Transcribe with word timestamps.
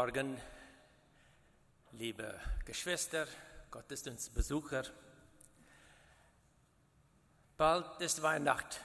Morgen, 0.00 0.40
liebe 1.90 2.32
Geschwister, 2.64 3.26
Gottesdienstbesucher. 3.68 4.84
Bald 7.56 8.00
ist 8.00 8.22
Weihnacht. 8.22 8.80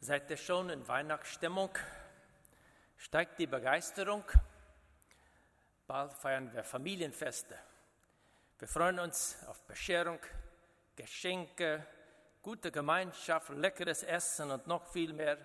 Seid 0.00 0.30
ihr 0.30 0.38
schon 0.38 0.70
in 0.70 0.88
Weihnachtsstimmung? 0.88 1.68
Steigt 2.96 3.38
die 3.38 3.46
Begeisterung? 3.46 4.24
Bald 5.86 6.14
feiern 6.14 6.50
wir 6.54 6.64
Familienfeste. 6.64 7.58
Wir 8.58 8.68
freuen 8.68 8.98
uns 8.98 9.36
auf 9.46 9.60
Bescherung, 9.64 10.20
Geschenke, 10.96 11.86
gute 12.40 12.72
Gemeinschaft, 12.72 13.50
leckeres 13.50 14.04
Essen 14.04 14.50
und 14.50 14.66
noch 14.66 14.86
viel 14.90 15.12
mehr 15.12 15.36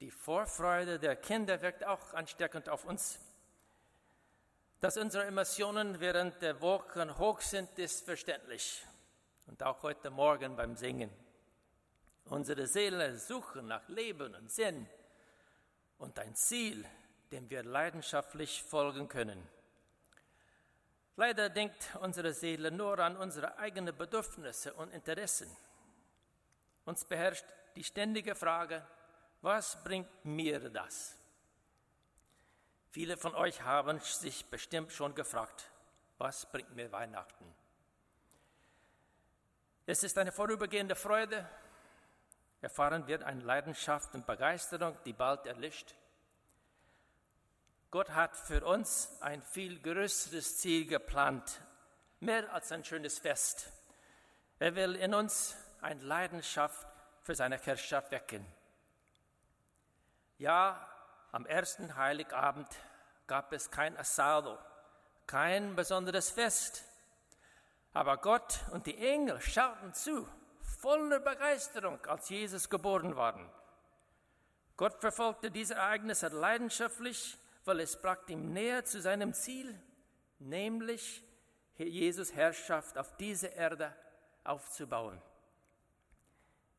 die 0.00 0.10
Vorfreude 0.10 0.98
der 0.98 1.16
Kinder 1.16 1.60
wirkt 1.60 1.84
auch 1.84 2.14
ansteckend 2.14 2.68
auf 2.68 2.84
uns. 2.84 3.18
Dass 4.80 4.96
unsere 4.96 5.24
Emotionen 5.24 5.98
während 5.98 6.40
der 6.40 6.60
Wochen 6.60 7.18
hoch 7.18 7.40
sind, 7.40 7.78
ist 7.78 8.04
verständlich. 8.04 8.86
Und 9.46 9.62
auch 9.62 9.82
heute 9.82 10.10
Morgen 10.10 10.54
beim 10.54 10.76
Singen. 10.76 11.10
Unsere 12.26 12.66
Seele 12.66 13.16
suchen 13.16 13.66
nach 13.66 13.88
Leben 13.88 14.34
und 14.34 14.52
Sinn 14.52 14.86
und 15.96 16.18
ein 16.18 16.34
Ziel, 16.34 16.84
dem 17.32 17.48
wir 17.50 17.64
leidenschaftlich 17.64 18.62
folgen 18.62 19.08
können. 19.08 19.48
Leider 21.16 21.48
denkt 21.48 21.96
unsere 22.00 22.32
Seele 22.32 22.70
nur 22.70 22.98
an 23.00 23.16
unsere 23.16 23.58
eigenen 23.58 23.96
Bedürfnisse 23.96 24.74
und 24.74 24.92
Interessen. 24.92 25.50
Uns 26.84 27.04
beherrscht 27.04 27.46
die 27.74 27.82
ständige 27.82 28.36
Frage, 28.36 28.86
was 29.40 29.82
bringt 29.82 30.24
mir 30.24 30.70
das? 30.70 31.16
Viele 32.90 33.16
von 33.16 33.34
euch 33.34 33.62
haben 33.62 34.00
sich 34.00 34.46
bestimmt 34.46 34.92
schon 34.92 35.14
gefragt, 35.14 35.70
was 36.16 36.46
bringt 36.50 36.74
mir 36.74 36.90
Weihnachten? 36.90 37.54
Es 39.86 40.02
ist 40.02 40.18
eine 40.18 40.32
vorübergehende 40.32 40.94
Freude, 40.94 41.48
erfahren 42.60 43.06
wird 43.06 43.22
eine 43.22 43.42
Leidenschaft 43.42 44.14
und 44.14 44.26
Begeisterung, 44.26 44.96
die 45.04 45.12
bald 45.12 45.46
erlischt. 45.46 45.94
Gott 47.90 48.10
hat 48.10 48.36
für 48.36 48.64
uns 48.66 49.16
ein 49.20 49.42
viel 49.42 49.80
größeres 49.80 50.58
Ziel 50.58 50.86
geplant, 50.86 51.62
mehr 52.20 52.52
als 52.52 52.70
ein 52.72 52.84
schönes 52.84 53.18
Fest. 53.18 53.72
Er 54.58 54.74
will 54.74 54.96
in 54.96 55.14
uns 55.14 55.56
eine 55.80 56.02
Leidenschaft 56.02 56.86
für 57.22 57.34
seine 57.34 57.58
Herrschaft 57.58 58.10
wecken. 58.10 58.44
Ja, 60.38 60.88
am 61.32 61.46
ersten 61.46 61.96
Heiligabend 61.96 62.68
gab 63.26 63.52
es 63.52 63.72
kein 63.72 63.96
Asado, 63.96 64.56
kein 65.26 65.74
besonderes 65.74 66.30
Fest. 66.30 66.84
Aber 67.92 68.18
Gott 68.18 68.60
und 68.70 68.86
die 68.86 68.96
Engel 68.96 69.40
schauten 69.40 69.92
zu, 69.92 70.28
voller 70.62 71.18
Begeisterung, 71.18 71.98
als 72.06 72.28
Jesus 72.28 72.70
geboren 72.70 73.16
war. 73.16 73.36
Gott 74.76 75.00
verfolgte 75.00 75.50
diese 75.50 75.74
Ereignisse 75.74 76.28
leidenschaftlich, 76.28 77.36
weil 77.64 77.80
es 77.80 78.00
brachte 78.00 78.32
ihm 78.32 78.52
näher 78.52 78.84
zu 78.84 79.00
seinem 79.00 79.34
Ziel, 79.34 79.76
nämlich 80.38 81.24
Jesus 81.76 82.32
Herrschaft 82.32 82.96
auf 82.96 83.16
dieser 83.16 83.52
Erde 83.54 83.92
aufzubauen. 84.44 85.20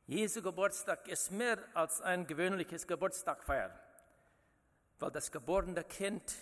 Jesu 0.09 0.41
Geburtstag 0.41 1.07
ist 1.07 1.29
mehr 1.29 1.59
als 1.75 2.01
ein 2.01 2.25
gewöhnliches 2.25 2.87
Geburtstagfeier, 2.87 3.69
weil 4.97 5.11
das 5.11 5.31
geborene 5.31 5.83
Kind 5.83 6.35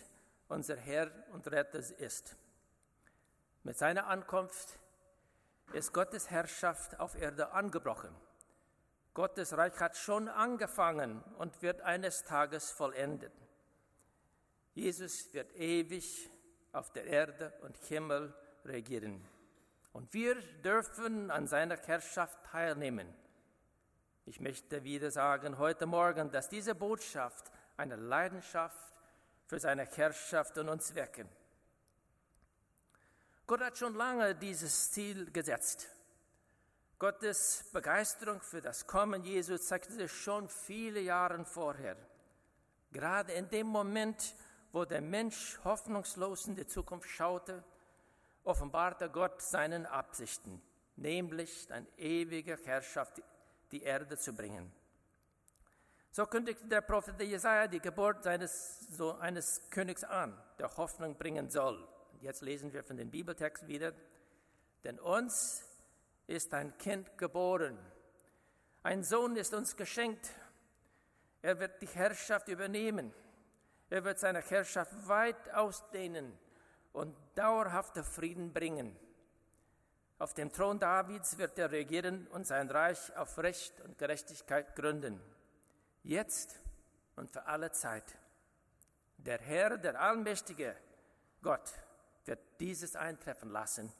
unser 0.48 0.78
Herr 0.78 1.12
und 1.34 1.52
Retter 1.52 1.80
ist. 2.00 2.38
Mit 3.64 3.78
seiner 3.78 4.08
Ankunft 4.08 4.80
ist 5.74 5.92
Gottes 5.92 6.30
Herrschaft 6.30 6.98
auf 6.98 7.16
Erde 7.16 7.52
angebrochen. 7.52 8.16
Gottes 9.14 9.58
Reich 9.58 9.78
hat 9.82 9.98
schon 9.98 10.30
angefangen 10.30 11.22
und 11.38 11.62
wird 11.62 11.82
eines 11.82 12.24
Tages 12.24 12.72
vollendet. 12.72 13.34
Jesus 14.76 15.34
wird 15.34 15.54
ewig 15.58 16.32
auf 16.72 16.94
der 16.94 17.04
Erde 17.04 17.52
und 17.64 17.76
Himmel 17.80 18.34
regieren. 18.64 19.28
Und 19.92 20.14
wir 20.14 20.36
dürfen 20.62 21.30
an 21.32 21.48
seiner 21.48 21.76
Herrschaft 21.76 22.46
teilnehmen. 22.46 23.14
Ich 24.28 24.42
möchte 24.42 24.84
wieder 24.84 25.10
sagen 25.10 25.58
heute 25.58 25.86
Morgen, 25.86 26.30
dass 26.30 26.50
diese 26.50 26.76
Botschaft 26.76 27.50
eine 27.78 27.96
Leidenschaft 27.96 28.94
für 29.46 29.58
seine 29.58 29.86
Herrschaft 29.86 30.58
in 30.58 30.68
uns 30.68 30.94
wecken. 30.96 31.30
Gott 33.46 33.62
hat 33.62 33.78
schon 33.78 33.96
lange 33.96 34.36
dieses 34.36 34.92
Ziel 34.92 35.32
gesetzt. 35.32 35.88
Gottes 37.00 37.70
Begeisterung 37.72 38.42
für 38.42 38.60
das 38.60 38.86
Kommen 38.86 39.24
Jesu 39.24 39.58
zeigte 39.58 39.94
sich 39.94 40.12
schon 40.12 40.50
viele 40.50 41.00
Jahre 41.00 41.46
vorher. 41.46 41.96
Gerade 42.92 43.32
in 43.32 43.48
dem 43.48 43.68
Moment, 43.68 44.36
wo 44.74 44.84
der 44.84 45.00
Mensch 45.00 45.58
hoffnungslos 45.64 46.48
in 46.48 46.56
die 46.56 46.68
Zukunft 46.68 47.10
schaute, 47.10 47.64
offenbarte 48.44 49.10
Gott 49.10 49.42
seinen 49.42 49.86
Absichten, 49.86 50.62
nämlich 50.98 51.72
eine 51.72 51.88
ewige 51.98 52.58
Herrschaft 52.66 53.22
die 53.72 53.84
Erde 53.84 54.18
zu 54.18 54.34
bringen. 54.34 54.72
So 56.12 56.26
kündigte 56.26 56.68
der 56.68 56.82
Prophet 56.82 57.22
Jesaja 57.22 57.68
die 57.68 57.80
Geburt 57.80 58.24
seines, 58.24 58.80
so 58.90 59.14
eines 59.16 59.70
Königs 59.70 60.04
an, 60.04 60.36
der 60.58 60.76
Hoffnung 60.78 61.16
bringen 61.16 61.50
soll. 61.50 61.88
Jetzt 62.22 62.42
lesen 62.42 62.74
wir 62.74 62.84
von 62.84 62.98
dem 62.98 63.12
Bibeltext 63.12 63.68
wieder. 63.68 63.94
Denn 64.84 65.00
uns 65.00 65.64
ist 66.26 66.54
ein 66.54 66.78
Kind 66.78 67.18
geboren, 67.18 67.78
ein 68.84 69.04
Sohn 69.04 69.36
ist 69.36 69.54
uns 69.54 69.76
geschenkt. 69.76 70.30
Er 71.42 71.60
wird 71.60 71.82
die 71.82 71.88
Herrschaft 71.88 72.48
übernehmen. 72.48 73.14
Er 73.90 74.04
wird 74.04 74.18
seine 74.18 74.42
Herrschaft 74.42 74.92
weit 75.08 75.54
ausdehnen 75.54 76.38
und 76.94 77.16
dauerhafter 77.36 78.04
Frieden 78.04 78.54
bringen. 78.54 78.98
Auf 80.20 80.34
dem 80.34 80.52
Thron 80.52 80.80
Davids 80.80 81.38
wird 81.38 81.60
er 81.60 81.72
regieren 81.72 82.28
und 82.28 82.48
sein 82.48 82.70
Reich 82.70 83.16
auf 83.16 83.38
Recht 83.38 83.80
und 83.82 83.98
Gerechtigkeit 84.00 84.76
gründen. 84.76 85.22
Jetzt 86.04 86.60
und 87.16 87.30
für 87.30 87.46
alle 87.46 87.72
Zeit. 87.72 88.18
Der 89.18 89.40
Herr, 89.40 89.78
der 89.78 90.00
Allmächtige, 90.00 90.76
Gott, 91.42 91.72
wird 92.26 92.40
dieses 92.60 92.96
eintreffen 92.96 93.52
lassen. 93.52 93.94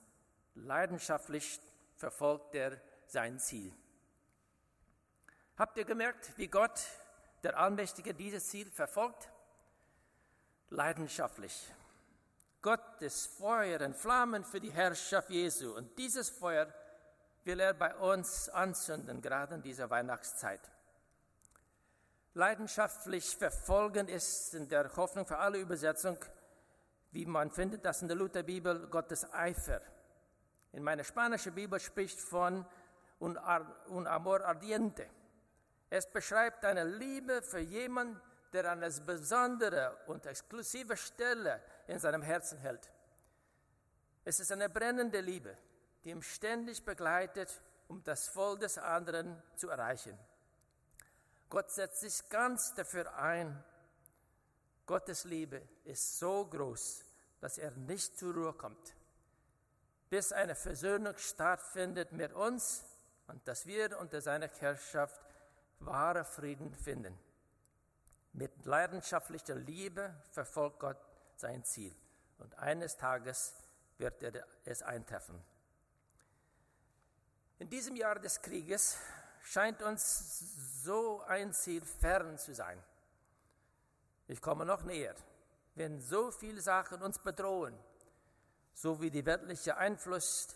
Leidenschaftlich 0.56 1.60
verfolgt 1.96 2.56
er 2.56 2.82
sein 3.06 3.40
Ziel. 3.40 3.72
Habt 5.58 5.78
ihr 5.78 5.86
gemerkt, 5.86 6.38
wie 6.38 6.48
Gott, 6.48 6.80
der 7.44 7.58
Allmächtige, 7.58 8.14
dieses 8.14 8.48
Ziel 8.48 8.70
verfolgt? 8.72 9.30
Leidenschaftlich. 10.70 11.74
Gott 12.68 13.02
ist 13.02 13.28
Feuer 13.38 13.80
und 13.80 13.96
Flammen 13.96 14.44
für 14.44 14.60
die 14.60 14.72
Herrschaft 14.72 15.30
Jesu. 15.30 15.74
Und 15.74 15.98
dieses 15.98 16.30
Feuer 16.30 16.68
will 17.46 17.62
er 17.62 17.74
bei 17.74 17.96
uns 17.96 18.50
anzünden, 18.50 19.22
gerade 19.22 19.56
in 19.56 19.62
dieser 19.62 19.90
Weihnachtszeit. 19.90 20.60
Leidenschaftlich 22.34 23.38
verfolgen 23.38 24.10
ist 24.10 24.54
in 24.54 24.68
der 24.68 24.94
Hoffnung 24.98 25.26
für 25.26 25.38
alle 25.38 25.60
Übersetzung, 25.60 26.18
wie 27.12 27.26
man 27.26 27.52
findet 27.52 27.86
das 27.86 28.02
in 28.02 28.10
der 28.10 28.18
Lutherbibel, 28.18 28.88
Gottes 28.88 29.32
Eifer. 29.32 29.80
In 30.74 30.84
meiner 30.84 31.06
spanischen 31.06 31.56
Bibel 31.56 31.80
spricht 31.80 32.20
von 32.20 32.66
un, 33.22 33.38
amor 33.38 34.44
ardiente. 34.44 35.08
Es 35.90 36.06
beschreibt 36.06 36.66
eine 36.66 36.84
Liebe 36.84 37.42
für 37.42 37.60
jemanden, 37.60 38.20
der 38.52 38.70
eine 38.70 38.92
besondere 39.06 39.98
und 40.08 40.26
exklusive 40.26 40.98
Stelle 40.98 41.62
in 41.88 42.00
seinem 42.00 42.22
Herzen 42.22 42.58
hält. 42.60 42.92
Es 44.26 44.40
ist 44.40 44.52
eine 44.52 44.70
brennende 44.70 45.22
Liebe, 45.22 45.58
die 46.04 46.10
ihn 46.10 46.22
ständig 46.22 46.84
begleitet, 46.84 47.62
um 47.88 48.04
das 48.04 48.28
Voll 48.28 48.60
des 48.60 48.78
anderen 48.78 49.42
zu 49.56 49.70
erreichen. 49.70 50.18
Gott 51.50 51.72
setzt 51.72 52.02
sich 52.02 52.28
ganz 52.30 52.74
dafür 52.76 53.16
ein. 53.18 53.64
Gottes 54.86 55.24
Liebe 55.24 55.62
ist 55.86 56.20
so 56.20 56.46
groß, 56.46 57.06
dass 57.40 57.58
er 57.58 57.72
nicht 57.72 58.18
zur 58.18 58.34
Ruhe 58.34 58.54
kommt, 58.54 58.96
bis 60.10 60.32
eine 60.32 60.56
Versöhnung 60.56 61.18
stattfindet 61.18 62.12
mit 62.12 62.34
uns 62.34 62.84
und 63.28 63.48
dass 63.48 63.66
wir 63.66 63.98
unter 64.00 64.22
seiner 64.22 64.48
Herrschaft 64.48 65.22
wahre 65.80 66.26
Frieden 66.26 66.74
finden. 66.74 67.18
Mit 68.34 68.66
leidenschaftlicher 68.66 69.56
Liebe 69.56 70.14
verfolgt 70.32 70.80
Gott 70.80 70.98
sein 71.40 71.64
Ziel. 71.64 71.96
Und 72.40 72.58
eines 72.60 72.98
Tages 72.98 73.54
wird 73.98 74.22
er 74.24 74.46
es 74.66 74.84
eintreffen. 74.84 75.42
In 77.60 77.70
diesem 77.70 77.96
Jahr 77.96 78.20
des 78.20 78.42
Krieges 78.42 78.98
scheint 79.42 79.82
uns 79.82 80.84
so 80.84 81.22
ein 81.22 81.54
Ziel 81.54 81.84
fern 81.84 82.38
zu 82.38 82.54
sein. 82.54 82.82
Ich 84.28 84.42
komme 84.42 84.66
noch 84.66 84.84
näher. 84.84 85.16
wenn 85.78 86.02
so 86.02 86.32
viele 86.32 86.60
Sachen 86.60 87.02
uns 87.04 87.20
bedrohen, 87.20 87.78
so 88.74 89.00
wie 89.00 89.12
die 89.12 89.26
weltliche 89.26 89.78
Einfluss 89.78 90.56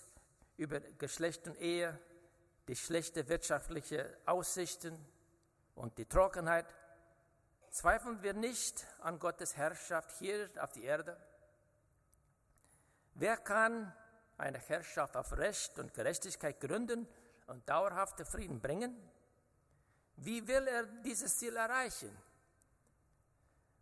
über 0.57 0.79
Geschlecht 0.79 1.47
und 1.47 1.59
Ehe, 1.59 1.97
die 2.67 2.75
schlechte 2.75 3.27
wirtschaftliche 3.29 4.17
Aussichten 4.25 4.97
und 5.75 5.97
die 5.97 6.05
Trockenheit, 6.05 6.65
zweifeln 7.71 8.21
wir 8.21 8.33
nicht 8.33 8.85
an 8.99 9.17
Gottes 9.17 9.57
Herrschaft 9.57 10.11
hier 10.19 10.49
auf 10.59 10.71
die 10.73 10.83
Erde? 10.83 11.17
Wer 13.15 13.37
kann 13.37 13.93
eine 14.37 14.59
Herrschaft 14.59 15.15
auf 15.15 15.37
Recht 15.37 15.79
und 15.79 15.93
Gerechtigkeit 15.93 16.59
gründen 16.59 17.07
und 17.47 17.67
dauerhaften 17.67 18.25
Frieden 18.25 18.59
bringen? 18.59 18.95
Wie 20.17 20.47
will 20.47 20.67
er 20.67 20.83
dieses 21.03 21.37
Ziel 21.37 21.55
erreichen? 21.55 22.15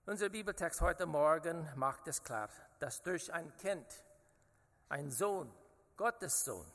Unser 0.06 0.30
Bibeltext 0.30 0.82
heute 0.82 1.06
Morgen 1.06 1.68
macht 1.76 2.08
es 2.08 2.24
klar, 2.24 2.50
dass 2.80 3.04
durch 3.04 3.32
ein 3.32 3.56
Kind, 3.58 3.86
ein 4.88 5.12
Sohn, 5.12 5.54
Gottes 5.98 6.46
Sohn, 6.46 6.66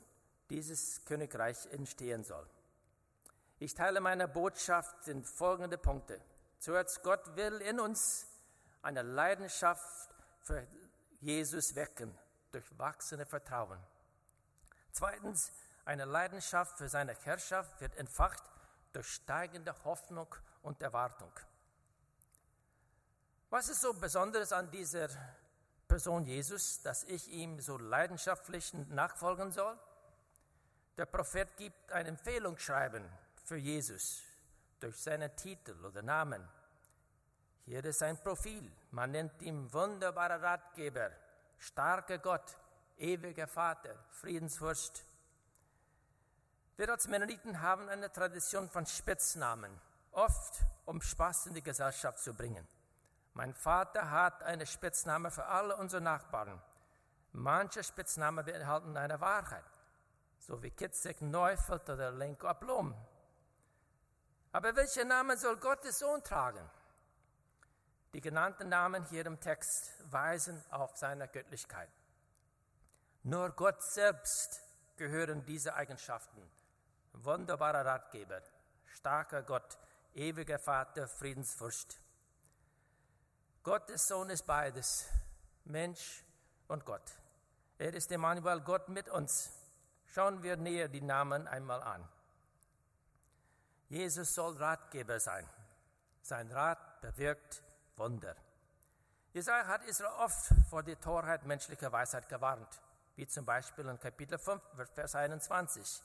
dieses 0.51 1.05
Königreich 1.05 1.67
entstehen 1.73 2.23
soll. 2.23 2.47
Ich 3.59 3.75
teile 3.75 4.01
meine 4.01 4.29
Botschaft 4.29 5.09
in 5.09 5.25
folgende 5.25 5.79
Punkte. 5.79 6.21
Zuerst, 6.65 7.03
Gott 7.03 7.37
will 7.37 7.61
in 7.61 7.79
uns 7.79 8.27
eine 8.81 9.03
Leidenschaft 9.03 10.09
für 10.41 10.67
Jesus 11.21 11.75
wecken 11.75 12.19
durch 12.53 12.65
wachsende 12.79 13.27
Vertrauen. 13.27 13.79
Zweitens, 14.91 15.53
eine 15.85 16.07
Leidenschaft 16.07 16.79
für 16.79 16.89
seine 16.89 17.13
Herrschaft 17.17 17.79
wird 17.83 17.95
entfacht 17.97 18.43
durch 18.95 19.07
steigende 19.09 19.75
Hoffnung 19.85 20.35
und 20.63 20.81
Erwartung. 20.81 21.31
Was 23.51 23.69
ist 23.69 23.83
so 23.83 23.93
Besonderes 23.93 24.51
an 24.51 24.71
dieser 24.71 25.11
Person 25.87 26.25
Jesus, 26.25 26.81
dass 26.81 27.05
ich 27.05 27.29
ihm 27.29 27.61
so 27.61 27.77
leidenschaftlich 27.77 28.73
nachfolgen 28.89 29.53
soll? 29.53 29.79
Der 30.97 31.05
Prophet 31.05 31.59
gibt 31.59 31.93
ein 31.93 32.07
Empfehlungsschreiben 32.07 33.07
für 33.45 33.57
Jesus 33.57 34.23
durch 34.81 34.97
seinen 34.97 35.35
Titel 35.37 35.85
oder 35.85 36.03
Namen. 36.03 36.47
Hier 37.65 37.85
ist 37.85 38.01
sein 38.01 38.19
Profil. 38.23 38.71
Man 38.91 39.11
nennt 39.11 39.41
ihn 39.43 39.73
wunderbarer 39.73 40.43
Ratgeber, 40.43 41.11
starker 41.59 42.19
Gott, 42.19 42.57
ewiger 42.99 43.47
Vater, 43.47 43.95
Friedensfürst. 44.11 45.05
Wir 46.77 46.89
als 46.91 47.09
Mennoniten 47.09 47.61
haben 47.61 47.89
eine 47.89 48.13
Tradition 48.13 48.69
von 48.69 48.85
Spitznamen, 48.85 49.81
oft 50.13 50.65
um 50.85 51.01
Spaß 51.01 51.47
in 51.47 51.55
die 51.55 51.63
Gesellschaft 51.63 52.19
zu 52.19 52.35
bringen. 52.35 52.67
Mein 53.33 53.55
Vater 53.55 54.11
hat 54.11 54.43
eine 54.43 54.67
Spitzname 54.67 55.31
für 55.31 55.47
alle 55.47 55.77
unsere 55.77 56.03
Nachbarn. 56.03 56.61
Manche 57.33 57.83
Spitznamen 57.83 58.45
beinhalten 58.45 58.97
eine 58.97 59.21
Wahrheit, 59.21 59.65
so 60.39 60.63
wie 60.63 60.71
Kitzek 60.71 61.21
Neufeld 61.23 61.89
oder 61.89 62.13
Lenko 62.13 62.47
Ablom. 62.47 62.95
Aber 64.55 64.77
welche 64.77 65.05
Namen 65.05 65.37
soll 65.37 65.57
Gottes 65.57 65.99
Sohn 65.99 66.23
tragen? 66.23 66.71
Die 68.13 68.21
genannten 68.21 68.69
Namen 68.69 69.05
hier 69.07 69.27
im 69.27 69.41
Text 69.41 69.93
weisen 70.13 70.63
auf 70.71 70.97
seine 70.97 71.27
Göttlichkeit. 71.27 71.91
Nur 73.25 73.51
Gott 73.51 73.83
selbst 73.83 74.63
gehören 74.97 75.45
diese 75.45 75.75
Eigenschaften. 75.75 76.41
Wunderbarer 77.15 77.85
Ratgeber, 77.85 78.43
starker 78.87 79.43
Gott, 79.43 79.77
ewiger 80.15 80.61
Vater, 80.61 81.09
Friedensfürst. 81.09 82.01
Gottes 83.65 84.07
Sohn 84.07 84.31
ist 84.31 84.47
beides, 84.47 85.09
Mensch 85.65 86.25
und 86.69 86.85
Gott. 86.85 87.11
Er 87.79 87.93
ist 87.93 88.13
Emmanuel, 88.13 88.61
Gott 88.61 88.89
mit 88.89 89.09
uns. 89.09 89.51
Schauen 90.07 90.45
wir 90.45 90.57
näher 90.57 90.87
die 90.87 91.03
Namen 91.03 91.49
einmal 91.49 91.83
an. 91.83 92.09
Jesus 93.95 94.35
soll 94.35 94.57
Ratgeber 94.57 95.21
sein. 95.21 95.49
Sein 96.21 96.51
Rat 96.51 97.01
bewirkt 97.01 97.63
Wunder. 97.95 98.35
Jesaja 99.33 99.69
hat 99.69 99.85
Israel 99.85 100.15
oft 100.19 100.53
vor 100.69 100.83
der 100.83 101.01
Torheit 101.01 101.47
menschlicher 101.47 101.93
Weisheit 101.93 102.29
gewarnt, 102.29 102.83
wie 103.15 103.29
zum 103.29 103.47
Beispiel 103.47 103.87
in 103.87 104.01
Kapitel 104.01 104.37
5, 104.37 104.61
Vers 104.95 105.15
21. 105.15 106.03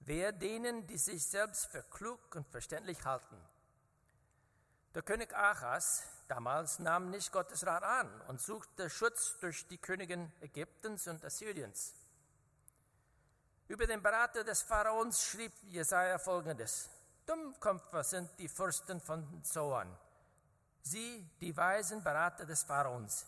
Wer 0.00 0.32
denen, 0.32 0.86
die 0.86 0.98
sich 0.98 1.26
selbst 1.26 1.64
für 1.68 1.82
klug 1.84 2.20
und 2.34 2.46
verständlich 2.48 3.02
halten. 3.06 3.40
Der 4.94 5.00
König 5.00 5.34
Achas 5.34 6.02
damals 6.28 6.78
nahm 6.78 7.08
nicht 7.08 7.32
Gottes 7.32 7.64
Rat 7.64 7.84
an 7.84 8.20
und 8.28 8.38
suchte 8.38 8.90
Schutz 8.90 9.38
durch 9.38 9.66
die 9.66 9.78
Königin 9.78 10.30
Ägyptens 10.42 11.08
und 11.08 11.24
Assyriens. 11.24 11.94
Über 13.66 13.86
den 13.86 14.02
Berater 14.02 14.44
des 14.44 14.60
Pharaons 14.60 15.24
schrieb 15.24 15.54
Jesaja 15.62 16.18
folgendes: 16.18 16.90
Dummköpfe 17.26 18.02
sind 18.02 18.30
die 18.38 18.48
Fürsten 18.48 19.00
von 19.00 19.42
Zoan. 19.44 19.96
Sie, 20.82 21.28
die 21.40 21.56
weisen 21.56 22.02
Berater 22.02 22.46
des 22.46 22.64
Pharaons. 22.64 23.26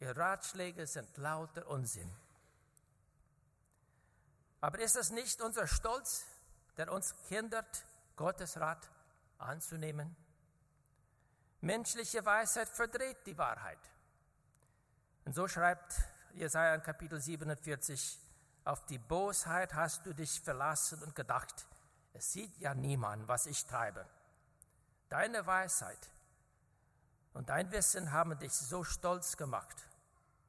Ihre 0.00 0.16
Ratschläge 0.16 0.86
sind 0.86 1.16
lauter 1.16 1.66
Unsinn. 1.68 2.10
Aber 4.60 4.78
ist 4.80 4.96
es 4.96 5.10
nicht 5.10 5.40
unser 5.40 5.66
Stolz, 5.66 6.26
der 6.76 6.92
uns 6.92 7.14
hindert, 7.28 7.84
Gottes 8.16 8.58
Rat 8.58 8.90
anzunehmen? 9.38 10.16
Menschliche 11.60 12.24
Weisheit 12.24 12.68
verdreht 12.68 13.26
die 13.26 13.38
Wahrheit. 13.38 13.78
Und 15.24 15.34
so 15.34 15.46
schreibt 15.48 15.94
Jesaja 16.34 16.74
in 16.74 16.82
Kapitel 16.82 17.20
47, 17.20 18.18
auf 18.64 18.84
die 18.86 18.98
Bosheit 18.98 19.74
hast 19.74 20.06
du 20.06 20.12
dich 20.12 20.40
verlassen 20.40 21.02
und 21.02 21.14
gedacht, 21.14 21.66
es 22.12 22.32
sieht 22.32 22.56
ja 22.58 22.74
niemand, 22.74 23.28
was 23.28 23.46
ich 23.46 23.64
treibe. 23.66 24.06
Deine 25.08 25.46
Weisheit 25.46 26.10
und 27.34 27.48
dein 27.48 27.70
Wissen 27.70 28.12
haben 28.12 28.38
dich 28.38 28.52
so 28.52 28.84
stolz 28.84 29.36
gemacht. 29.36 29.86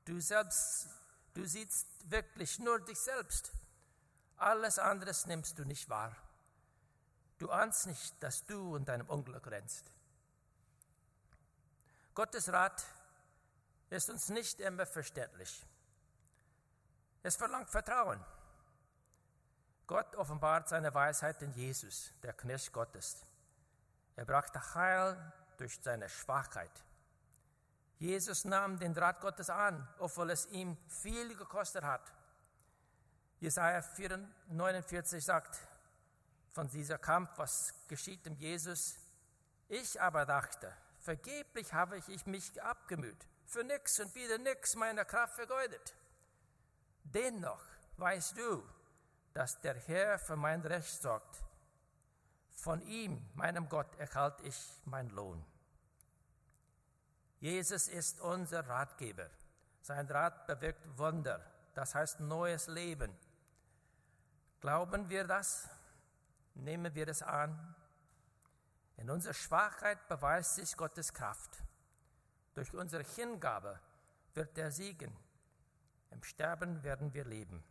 Du 0.06 0.20
selbst, 0.20 0.88
du 1.34 1.46
siehst 1.46 1.88
wirklich 2.10 2.60
nur 2.60 2.80
dich 2.80 3.00
selbst. 3.00 3.52
Alles 4.38 4.80
anderes 4.80 5.26
nimmst 5.26 5.60
du 5.60 5.66
nicht 5.66 5.90
wahr. 5.90 6.16
Du 7.38 7.52
ahnst 7.52 7.88
nicht, 7.88 8.22
dass 8.24 8.46
du 8.46 8.76
in 8.76 8.86
deinem 8.86 9.08
Unglück 9.08 9.48
rennst. 9.48 9.92
Gottes 12.14 12.52
Rat 12.52 12.84
ist 13.90 14.10
uns 14.10 14.30
nicht 14.30 14.60
immer 14.60 14.86
verständlich. 14.86 15.66
Es 17.24 17.36
verlangt 17.36 17.70
Vertrauen. 17.70 18.24
Gott 19.90 20.16
offenbart 20.18 20.70
seine 20.70 20.94
Weisheit 20.94 21.42
in 21.42 21.52
Jesus, 21.54 22.14
der 22.22 22.34
Knecht 22.34 22.72
Gottes. 22.72 23.26
Er 24.16 24.24
brachte 24.24 24.76
Heil 24.76 25.34
durch 25.58 25.80
seine 25.82 26.08
Schwachheit. 26.08 26.86
Jesus 27.98 28.46
nahm 28.46 28.78
den 28.78 28.96
Rat 28.96 29.20
Gottes 29.20 29.50
an, 29.50 29.88
obwohl 29.98 30.30
es 30.30 30.46
ihm 30.46 30.78
viel 30.88 31.36
gekostet 31.36 31.84
hat. 31.84 32.14
Jesaja 33.40 33.84
49 34.50 35.26
sagt 35.26 35.58
von 36.52 36.70
dieser 36.70 37.00
Kampf, 37.00 37.32
was 37.38 37.74
geschieht 37.88 38.24
dem 38.28 38.36
Jesus. 38.36 38.96
Ich 39.70 40.00
aber 40.00 40.28
dachte, 40.28 40.72
Vergeblich 41.00 41.74
habe 41.74 41.98
ich 41.98 42.28
mich 42.28 42.62
abgemüht, 42.62 43.26
für 43.48 43.64
nix 43.64 44.00
und 44.00 44.14
wieder 44.14 44.38
nix 44.38 44.76
meiner 44.76 45.06
Kraft 45.06 45.34
vergeudet. 45.34 45.96
Dennoch 47.06 47.64
weißt 47.98 48.38
du, 48.38 48.64
dass 49.34 49.60
der 49.62 49.76
Herr 49.76 50.20
für 50.20 50.36
mein 50.36 50.62
Recht 50.62 51.02
sorgt. 51.02 51.44
Von 52.50 52.82
ihm, 52.82 53.26
meinem 53.36 53.70
Gott, 53.70 53.96
erhalte 53.98 54.44
ich 54.44 54.58
meinen 54.86 55.10
Lohn. 55.12 55.46
Jesus 57.40 57.88
ist 57.88 58.20
unser 58.20 58.68
Ratgeber. 58.68 59.30
Sein 59.82 60.08
Rat 60.08 60.46
bewirkt 60.46 60.86
Wunder, 60.98 61.40
das 61.74 61.96
heißt 61.96 62.20
neues 62.20 62.68
Leben. 62.68 63.16
Glauben 64.60 65.10
wir 65.10 65.26
das? 65.26 65.70
Nehmen 66.56 66.94
wir 66.94 67.08
es 67.08 67.22
an? 67.22 67.76
In 68.98 69.10
unserer 69.10 69.34
Schwachheit 69.34 70.06
beweist 70.10 70.56
sich 70.56 70.76
Gottes 70.76 71.14
Kraft. 71.14 71.64
Durch 72.54 72.74
unsere 72.74 73.04
Hingabe 73.04 73.80
wird 74.34 74.58
er 74.58 74.72
siegen. 74.72 75.16
Im 76.12 76.22
Sterben 76.24 76.84
werden 76.84 77.14
wir 77.14 77.24
leben. 77.24 77.64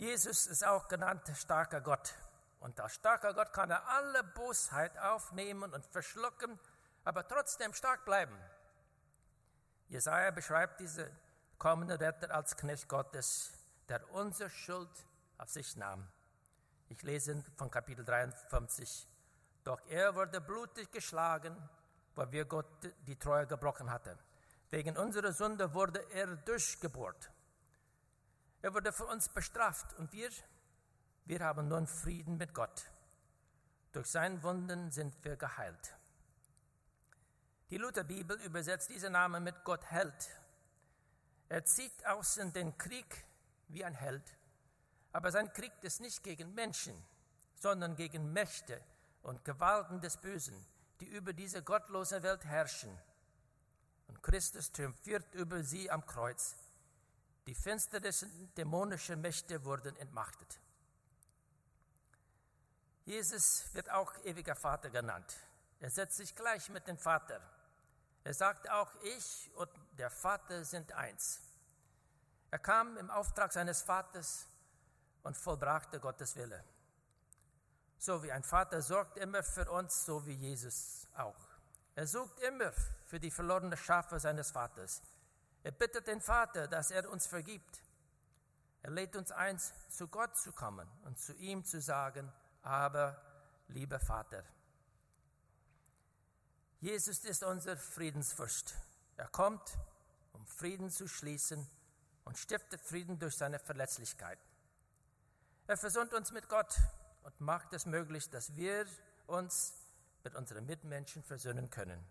Jesus 0.00 0.46
ist 0.46 0.66
auch 0.66 0.88
genannt 0.88 1.30
starker 1.34 1.82
Gott. 1.82 2.14
Und 2.60 2.80
als 2.80 2.94
starker 2.94 3.34
Gott 3.34 3.52
kann 3.52 3.70
er 3.70 3.86
alle 3.86 4.24
Bosheit 4.24 4.96
aufnehmen 4.96 5.74
und 5.74 5.84
verschlucken, 5.84 6.58
aber 7.04 7.28
trotzdem 7.28 7.74
stark 7.74 8.06
bleiben. 8.06 8.34
Jesaja 9.88 10.30
beschreibt 10.30 10.80
diese 10.80 11.10
kommende 11.58 12.00
Retter 12.00 12.34
als 12.34 12.56
Knecht 12.56 12.88
Gottes, 12.88 13.52
der 13.90 14.10
unsere 14.14 14.48
Schuld 14.48 14.88
auf 15.36 15.50
sich 15.50 15.76
nahm. 15.76 16.08
Ich 16.88 17.02
lese 17.02 17.44
von 17.58 17.70
Kapitel 17.70 18.02
53. 18.02 19.06
Doch 19.64 19.82
er 19.90 20.14
wurde 20.14 20.40
blutig 20.40 20.90
geschlagen, 20.90 21.54
weil 22.14 22.32
wir 22.32 22.46
Gott 22.46 22.90
die 23.06 23.18
Treue 23.18 23.46
gebrochen 23.46 23.90
hatten. 23.90 24.18
Wegen 24.70 24.96
unserer 24.96 25.34
Sünde 25.34 25.74
wurde 25.74 26.02
er 26.10 26.36
durchgebohrt. 26.36 27.30
Er 28.62 28.74
wurde 28.74 28.92
für 28.92 29.06
uns 29.06 29.28
bestraft 29.28 29.98
und 29.98 30.12
wir, 30.12 30.30
wir 31.24 31.40
haben 31.40 31.68
nun 31.68 31.86
Frieden 31.86 32.36
mit 32.36 32.52
Gott. 32.52 32.90
Durch 33.92 34.08
seinen 34.08 34.42
Wunden 34.42 34.90
sind 34.90 35.24
wir 35.24 35.36
geheilt. 35.36 35.96
Die 37.70 37.78
Lutherbibel 37.78 38.36
übersetzt 38.42 38.90
diesen 38.90 39.12
Namen 39.12 39.42
mit 39.44 39.64
Gott 39.64 39.84
Held. 39.90 40.40
Er 41.48 41.64
zieht 41.64 42.06
aus 42.06 42.36
in 42.36 42.52
den 42.52 42.76
Krieg 42.76 43.24
wie 43.68 43.84
ein 43.84 43.94
Held, 43.94 44.36
aber 45.12 45.30
sein 45.30 45.52
Krieg 45.52 45.72
ist 45.82 46.00
nicht 46.00 46.22
gegen 46.22 46.54
Menschen, 46.54 46.94
sondern 47.54 47.96
gegen 47.96 48.32
Mächte 48.32 48.80
und 49.22 49.44
Gewalten 49.44 50.00
des 50.00 50.16
Bösen, 50.16 50.66
die 51.00 51.06
über 51.06 51.32
diese 51.32 51.62
gottlose 51.62 52.22
Welt 52.22 52.44
herrschen. 52.44 52.96
Und 54.08 54.22
Christus 54.22 54.70
triumphiert 54.72 55.34
über 55.34 55.62
sie 55.62 55.90
am 55.90 56.04
Kreuz. 56.04 56.56
Die 57.46 57.54
finstersten 57.54 58.54
dämonischen 58.54 59.20
Mächte 59.20 59.64
wurden 59.64 59.96
entmachtet. 59.96 60.60
Jesus 63.04 63.72
wird 63.72 63.90
auch 63.90 64.12
ewiger 64.24 64.54
Vater 64.54 64.90
genannt. 64.90 65.36
Er 65.80 65.90
setzt 65.90 66.16
sich 66.16 66.34
gleich 66.36 66.68
mit 66.68 66.86
dem 66.86 66.98
Vater. 66.98 67.40
Er 68.22 68.34
sagt 68.34 68.68
auch, 68.70 68.94
ich 69.02 69.50
und 69.54 69.70
der 69.92 70.10
Vater 70.10 70.64
sind 70.64 70.92
eins. 70.92 71.40
Er 72.50 72.58
kam 72.58 72.96
im 72.98 73.10
Auftrag 73.10 73.52
seines 73.52 73.82
Vaters 73.82 74.46
und 75.22 75.36
vollbrachte 75.36 76.00
Gottes 76.00 76.36
Wille. 76.36 76.62
So 77.98 78.22
wie 78.22 78.32
ein 78.32 78.44
Vater 78.44 78.82
sorgt 78.82 79.18
immer 79.18 79.42
für 79.42 79.70
uns, 79.70 80.04
so 80.04 80.26
wie 80.26 80.34
Jesus 80.34 81.06
auch. 81.16 81.36
Er 81.94 82.06
sucht 82.06 82.38
immer 82.40 82.72
für 83.06 83.20
die 83.20 83.30
verlorene 83.30 83.76
Schafe 83.76 84.18
seines 84.18 84.50
Vaters. 84.50 85.02
Er 85.62 85.72
bittet 85.72 86.06
den 86.06 86.20
Vater, 86.20 86.68
dass 86.68 86.90
er 86.90 87.10
uns 87.10 87.26
vergibt. 87.26 87.82
Er 88.82 88.90
lädt 88.90 89.14
uns 89.16 89.30
ein, 89.30 89.60
zu 89.90 90.08
Gott 90.08 90.36
zu 90.36 90.52
kommen 90.52 90.88
und 91.04 91.18
zu 91.18 91.34
ihm 91.34 91.64
zu 91.64 91.80
sagen, 91.80 92.32
aber 92.62 93.20
lieber 93.68 94.00
Vater. 94.00 94.44
Jesus 96.80 97.24
ist 97.24 97.42
unser 97.42 97.76
Friedensfürst. 97.76 98.74
Er 99.18 99.28
kommt, 99.28 99.76
um 100.32 100.46
Frieden 100.46 100.90
zu 100.90 101.08
schließen 101.08 101.68
und 102.24 102.38
stiftet 102.38 102.80
Frieden 102.80 103.18
durch 103.18 103.36
seine 103.36 103.58
Verletzlichkeit. 103.58 104.38
Er 105.66 105.76
versöhnt 105.76 106.14
uns 106.14 106.32
mit 106.32 106.48
Gott 106.48 106.74
und 107.22 107.38
macht 107.40 107.74
es 107.74 107.84
möglich, 107.84 108.30
dass 108.30 108.56
wir 108.56 108.86
uns 109.26 109.74
mit 110.24 110.34
unseren 110.34 110.64
Mitmenschen 110.64 111.22
versöhnen 111.22 111.68
können. 111.68 112.02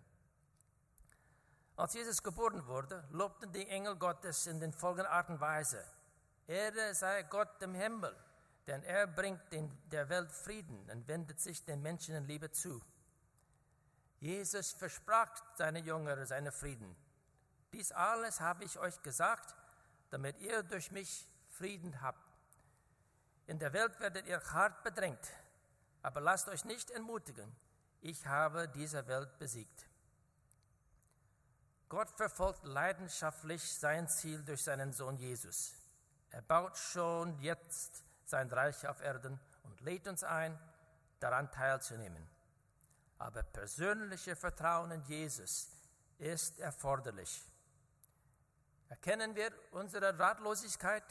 Als 1.79 1.93
Jesus 1.93 2.21
geboren 2.21 2.67
wurde, 2.67 3.05
lobten 3.11 3.53
die 3.53 3.65
Engel 3.69 3.95
Gottes 3.95 4.47
in 4.47 4.59
den 4.59 4.73
folgenden 4.73 5.07
Art 5.07 5.29
und 5.29 5.39
Weise. 5.39 5.81
Ehre 6.45 6.93
sei 6.93 7.23
Gott 7.23 7.61
im 7.61 7.73
Himmel, 7.73 8.13
denn 8.67 8.83
er 8.83 9.07
bringt 9.07 9.49
den, 9.53 9.71
der 9.89 10.09
Welt 10.09 10.29
Frieden 10.29 10.89
und 10.89 11.07
wendet 11.07 11.39
sich 11.39 11.63
den 11.63 11.81
Menschen 11.81 12.15
in 12.15 12.25
Liebe 12.25 12.51
zu. 12.51 12.81
Jesus 14.19 14.73
versprach 14.73 15.31
seine 15.55 15.79
Jünger 15.79 16.25
seine 16.25 16.51
Frieden. 16.51 16.93
Dies 17.71 17.93
alles 17.93 18.41
habe 18.41 18.65
ich 18.65 18.77
euch 18.77 19.01
gesagt, 19.01 19.55
damit 20.09 20.37
ihr 20.41 20.63
durch 20.63 20.91
mich 20.91 21.31
Frieden 21.47 22.01
habt. 22.01 22.19
In 23.47 23.57
der 23.57 23.71
Welt 23.71 23.97
werdet 24.01 24.27
ihr 24.27 24.43
hart 24.51 24.83
bedrängt, 24.83 25.29
aber 26.01 26.19
lasst 26.19 26.49
euch 26.49 26.65
nicht 26.65 26.91
entmutigen. 26.91 27.55
Ich 28.01 28.27
habe 28.27 28.67
diese 28.67 29.07
Welt 29.07 29.39
besiegt. 29.39 29.88
Gott 31.89 32.11
verfolgt 32.11 32.63
leidenschaftlich 32.65 33.63
sein 33.63 34.07
Ziel 34.07 34.43
durch 34.43 34.63
seinen 34.63 34.93
Sohn 34.93 35.17
Jesus. 35.17 35.73
Er 36.29 36.43
baut 36.43 36.77
schon 36.77 37.39
jetzt 37.39 38.03
sein 38.25 38.47
Reich 38.51 38.87
auf 38.87 39.01
Erden 39.01 39.39
und 39.63 39.81
lädt 39.81 40.07
uns 40.07 40.23
ein, 40.23 40.57
daran 41.19 41.49
teilzunehmen. 41.51 42.29
Aber 43.17 43.41
persönliches 43.41 44.37
Vertrauen 44.37 44.91
in 44.91 45.01
Jesus 45.05 45.67
ist 46.19 46.59
erforderlich. 46.59 47.43
Erkennen 48.87 49.35
wir 49.35 49.51
unsere 49.71 50.17
Ratlosigkeit, 50.17 51.03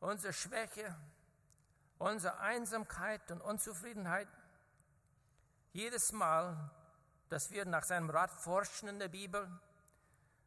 unsere 0.00 0.32
Schwäche, 0.32 0.96
unsere 1.98 2.38
Einsamkeit 2.40 3.30
und 3.30 3.40
Unzufriedenheit? 3.40 4.28
Jedes 5.72 6.10
Mal, 6.12 6.70
dass 7.28 7.50
wir 7.50 7.64
nach 7.64 7.84
seinem 7.84 8.10
Rat 8.10 8.30
forschen 8.30 8.88
in 8.88 8.98
der 8.98 9.08
Bibel, 9.08 9.48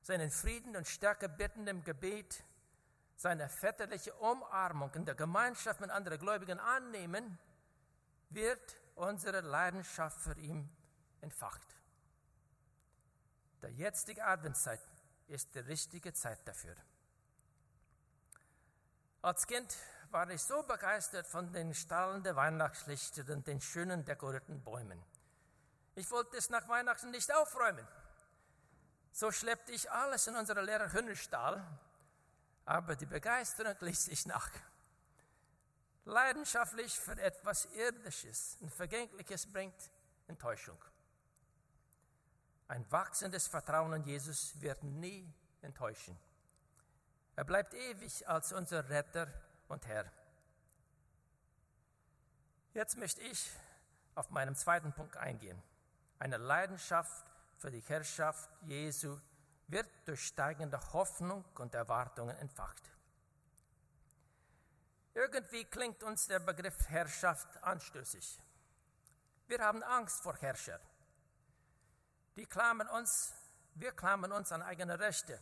seinen 0.02 0.32
Frieden 0.32 0.76
und 0.76 0.88
Stärke 0.88 1.30
bitten 1.30 1.68
im 1.68 1.84
Gebet, 1.84 2.44
seine 3.16 3.50
väterliche 3.50 4.14
Umarmung 4.16 4.92
in 4.96 5.06
der 5.06 5.16
Gemeinschaft 5.16 5.80
mit 5.80 5.92
anderen 5.92 6.20
Gläubigen 6.20 6.60
annehmen, 6.60 7.38
wird 8.30 8.78
unsere 8.96 9.42
Leidenschaft 9.42 10.20
für 10.20 10.38
ihn 10.38 10.70
entfacht. 11.22 11.68
Der 13.62 13.72
jetzige 13.72 14.26
Adventszeit 14.26 14.82
ist 15.28 15.54
die 15.54 15.60
richtige 15.60 16.14
Zeit 16.14 16.40
dafür. 16.48 16.76
Als 19.22 19.46
Kind 19.46 19.78
war 20.10 20.30
ich 20.32 20.42
so 20.42 20.64
begeistert 20.64 21.28
von 21.28 21.54
den 21.54 21.76
strahlenden 21.76 22.36
Weihnachtslichtern 22.36 23.30
und 23.30 23.48
den 23.48 23.62
schönen 23.62 24.04
dekorierten 24.04 24.64
Bäumen. 24.64 25.02
Ich 26.02 26.10
wollte 26.10 26.36
es 26.36 26.50
nach 26.50 26.68
Weihnachten 26.68 27.12
nicht 27.12 27.32
aufräumen. 27.32 27.88
So 29.12 29.32
schleppte 29.32 29.72
ich 29.72 29.92
alles 29.92 30.26
in 30.26 30.36
unsere 30.36 30.64
leere 30.64 30.92
Hühnerstall, 30.92 31.64
aber 32.66 32.96
die 32.96 33.06
Begeisterung 33.06 33.76
ließ 33.82 34.06
sich 34.06 34.26
nach. 34.26 34.50
Leidenschaftlich 36.06 37.00
für 37.00 37.22
etwas 37.22 37.66
Irdisches 37.66 38.58
und 38.62 38.74
Vergängliches 38.74 39.46
bringt 39.46 39.92
Enttäuschung. 40.26 40.84
Ein 42.68 42.92
wachsendes 42.92 43.46
Vertrauen 43.46 43.94
in 43.94 44.04
Jesus 44.04 44.60
wird 44.60 44.82
nie 44.82 45.32
enttäuschen. 45.62 46.18
Er 47.36 47.44
bleibt 47.44 47.76
ewig 47.76 48.28
als 48.28 48.54
unser 48.54 48.90
Retter 48.90 49.28
und 49.68 49.86
Herr. 49.86 50.12
Jetzt 52.74 52.98
möchte 52.98 53.22
ich 53.22 53.52
auf 54.16 54.32
meinen 54.32 54.56
zweiten 54.56 54.94
Punkt 54.94 55.16
eingehen. 55.16 55.62
Eine 56.22 56.38
Leidenschaft 56.38 57.26
für 57.58 57.72
die 57.72 57.80
Herrschaft 57.80 58.48
Jesu 58.68 59.20
wird 59.66 59.90
durch 60.06 60.28
steigende 60.28 60.80
Hoffnung 60.94 61.44
und 61.56 61.74
Erwartungen 61.74 62.38
entfacht. 62.38 62.92
Irgendwie 65.16 65.66
klingt 65.66 66.04
uns 66.04 66.28
der 66.28 66.38
Begriff 66.38 66.78
Herrschaft 66.90 67.64
anstößig. 67.64 68.40
Wir 69.48 69.62
haben 69.62 69.82
Angst 69.82 70.22
vor 70.22 70.36
Herrscher. 70.36 70.80
Die 72.36 72.46
klammern 72.46 72.90
uns, 72.90 73.34
wir 73.74 73.92
klammern 73.92 74.32
uns 74.32 74.52
an 74.52 74.62
eigene 74.62 75.00
Rechte. 75.00 75.42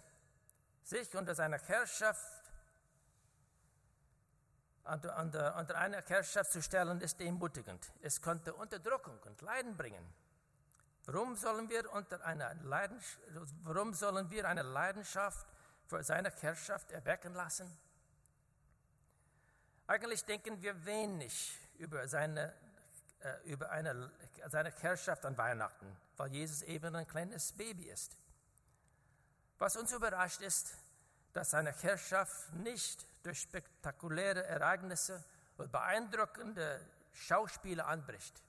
Sich 0.83 1.13
unter 1.13 1.35
seiner 1.35 1.59
Herrschaft, 1.59 2.53
unter, 4.85 5.17
unter, 5.19 5.57
unter 5.57 5.77
einer 5.77 6.01
Herrschaft 6.03 6.53
zu 6.53 6.61
stellen, 6.61 7.01
ist 7.01 7.19
demutigend. 7.19 7.91
Es 8.01 8.21
könnte 8.21 8.53
Unterdrückung 8.53 9.19
und 9.23 9.41
Leiden 9.41 9.75
bringen. 9.75 10.28
Warum 11.11 11.35
sollen 11.35 11.67
wir, 11.69 11.91
unter 11.91 12.23
einer 12.23 12.53
Leidenschaft, 12.53 13.19
warum 13.63 13.95
sollen 13.95 14.29
wir 14.29 14.47
eine 14.47 14.61
Leidenschaft 14.61 15.47
für 15.87 16.03
seine 16.03 16.29
Herrschaft 16.29 16.91
erwecken 16.91 17.33
lassen? 17.33 17.67
Eigentlich 19.87 20.23
denken 20.23 20.61
wir 20.61 20.85
wenig 20.85 21.57
über 21.79 22.07
seine, 22.07 22.53
äh, 23.21 23.49
über 23.49 23.71
eine, 23.71 24.11
seine 24.49 24.69
Herrschaft 24.69 25.25
an 25.25 25.35
Weihnachten, 25.35 25.97
weil 26.15 26.31
Jesus 26.31 26.61
eben 26.61 26.95
ein 26.95 27.07
kleines 27.07 27.53
Baby 27.53 27.89
ist. 27.89 28.15
Was 29.57 29.77
uns 29.77 29.91
überrascht 29.91 30.41
ist, 30.41 30.75
dass 31.33 31.49
seine 31.49 31.71
Herrschaft 31.71 32.53
nicht 32.53 33.03
durch 33.23 33.39
spektakuläre 33.39 34.43
Ereignisse 34.45 35.23
und 35.57 35.71
beeindruckende 35.71 36.85
Schauspiele 37.13 37.83
anbricht. 37.83 38.43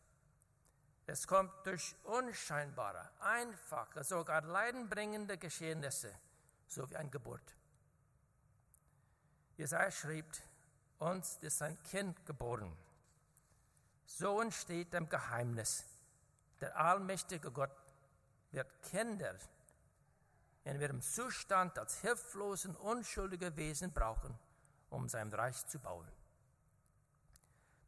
Es 1.11 1.26
kommt 1.26 1.67
durch 1.67 1.97
unscheinbare, 2.05 3.11
einfache, 3.19 4.05
sogar 4.05 4.43
leidenbringende 4.43 5.38
Geschehnisse, 5.38 6.14
so 6.69 6.88
wie 6.88 6.95
ein 6.95 7.11
Geburt. 7.11 7.57
Jesaja 9.57 9.90
schrieb, 9.90 10.25
uns 11.00 11.37
ist 11.38 11.62
ein 11.62 11.83
Kind 11.83 12.25
geboren. 12.25 12.76
So 14.07 14.40
entsteht 14.40 14.93
dem 14.93 15.09
Geheimnis. 15.09 15.85
Der 16.61 16.76
allmächtige 16.76 17.50
Gott 17.50 17.75
wird 18.52 18.71
Kinder 18.83 19.35
in 20.62 20.81
ihrem 20.81 21.02
Zustand 21.02 21.76
als 21.76 22.02
hilflosen, 22.02 22.76
unschuldige 22.76 23.57
Wesen 23.57 23.93
brauchen, 23.93 24.38
um 24.90 25.09
sein 25.09 25.35
Reich 25.35 25.67
zu 25.67 25.81
bauen. 25.81 26.07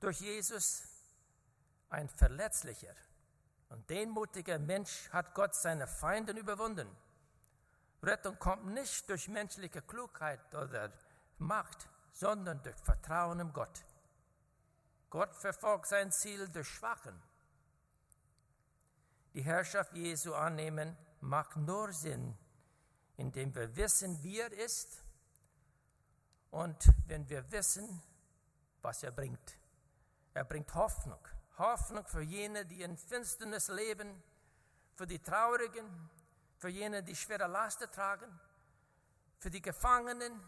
Durch 0.00 0.20
Jesus 0.20 0.88
ein 1.88 2.08
verletzlicher 2.08 2.96
und 3.72 3.88
demütiger 3.88 4.58
Mensch 4.58 5.08
hat 5.10 5.34
Gott 5.34 5.54
seine 5.54 5.86
Feinden 5.86 6.36
überwunden. 6.36 6.88
Rettung 8.02 8.38
kommt 8.38 8.66
nicht 8.66 9.08
durch 9.08 9.28
menschliche 9.28 9.80
Klugheit 9.80 10.54
oder 10.54 10.92
Macht, 11.38 11.88
sondern 12.12 12.62
durch 12.62 12.76
Vertrauen 12.76 13.40
in 13.40 13.52
Gott. 13.52 13.84
Gott 15.08 15.34
verfolgt 15.34 15.86
sein 15.86 16.12
Ziel 16.12 16.48
durch 16.48 16.68
Schwachen. 16.68 17.20
Die 19.32 19.42
Herrschaft 19.42 19.94
Jesu 19.94 20.34
annehmen 20.34 20.96
macht 21.20 21.56
nur 21.56 21.92
Sinn, 21.92 22.36
indem 23.16 23.54
wir 23.54 23.74
wissen, 23.74 24.22
wie 24.22 24.40
er 24.40 24.52
ist 24.52 25.02
und 26.50 26.92
wenn 27.06 27.28
wir 27.30 27.50
wissen, 27.50 28.02
was 28.82 29.02
er 29.02 29.12
bringt. 29.12 29.58
Er 30.34 30.44
bringt 30.44 30.74
Hoffnung. 30.74 31.26
Hoffnung 31.58 32.06
für 32.06 32.22
jene, 32.22 32.64
die 32.64 32.82
in 32.82 32.96
Finsternis 32.96 33.68
leben, 33.68 34.22
für 34.94 35.06
die 35.06 35.18
Traurigen, 35.18 36.10
für 36.58 36.68
jene, 36.68 37.02
die 37.02 37.16
schwere 37.16 37.46
Lasten 37.46 37.90
tragen, 37.90 38.40
für 39.38 39.50
die 39.50 39.60
Gefangenen, 39.60 40.40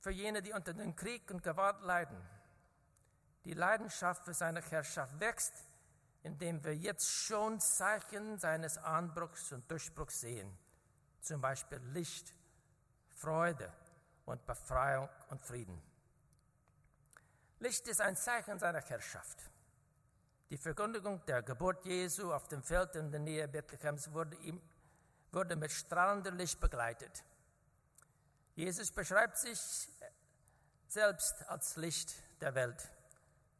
für 0.00 0.10
jene, 0.10 0.42
die 0.42 0.52
unter 0.52 0.72
dem 0.72 0.96
Krieg 0.96 1.30
und 1.30 1.42
Gewalt 1.42 1.80
leiden. 1.82 2.18
Die 3.44 3.54
Leidenschaft 3.54 4.24
für 4.24 4.34
seine 4.34 4.60
Herrschaft 4.62 5.18
wächst, 5.20 5.54
indem 6.22 6.62
wir 6.64 6.74
jetzt 6.74 7.10
schon 7.10 7.60
Zeichen 7.60 8.38
seines 8.38 8.78
Anbruchs 8.78 9.52
und 9.52 9.70
Durchbruchs 9.70 10.20
sehen, 10.20 10.58
zum 11.20 11.40
Beispiel 11.40 11.78
Licht, 11.92 12.34
Freude 13.14 13.72
und 14.24 14.44
Befreiung 14.46 15.08
und 15.30 15.44
Frieden. 15.44 15.80
Licht 17.60 17.86
ist 17.88 18.00
ein 18.00 18.16
Zeichen 18.16 18.58
seiner 18.58 18.80
Herrschaft. 18.80 19.50
Die 20.50 20.56
Verkündigung 20.56 21.24
der 21.26 21.42
Geburt 21.42 21.84
Jesu 21.84 22.32
auf 22.32 22.48
dem 22.48 22.62
Feld 22.62 22.94
in 22.96 23.10
der 23.10 23.20
Nähe 23.20 23.46
Bethlehems 23.48 24.10
wurde, 24.12 24.36
ihm, 24.38 24.60
wurde 25.30 25.56
mit 25.56 25.70
strahlendem 25.70 26.36
Licht 26.36 26.58
begleitet. 26.58 27.22
Jesus 28.54 28.90
beschreibt 28.90 29.36
sich 29.36 29.60
selbst 30.86 31.46
als 31.48 31.76
Licht 31.76 32.14
der 32.40 32.54
Welt. 32.54 32.90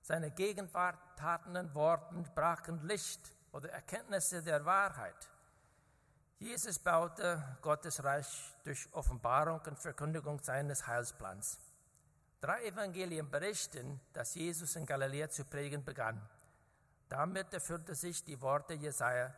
Seine 0.00 0.30
Gegenwart, 0.30 0.98
Taten 1.18 1.56
und 1.56 1.74
Worten 1.74 2.24
brachen 2.34 2.80
Licht 2.86 3.20
oder 3.52 3.70
Erkenntnisse 3.70 4.42
der 4.42 4.64
Wahrheit. 4.64 5.28
Jesus 6.38 6.78
baute 6.78 7.58
Gottes 7.60 8.02
Reich 8.02 8.54
durch 8.64 8.88
Offenbarung 8.94 9.60
und 9.66 9.78
Verkündigung 9.78 10.40
seines 10.40 10.86
Heilsplans. 10.86 11.58
Drei 12.40 12.64
Evangelien 12.64 13.28
berichten, 13.28 14.00
dass 14.14 14.34
Jesus 14.36 14.76
in 14.76 14.86
Galiläa 14.86 15.28
zu 15.28 15.44
prägen 15.44 15.84
begann. 15.84 16.26
Damit 17.08 17.52
erfüllte 17.54 17.94
sich 17.94 18.24
die 18.24 18.40
Worte 18.40 18.74
Jesaja: 18.74 19.34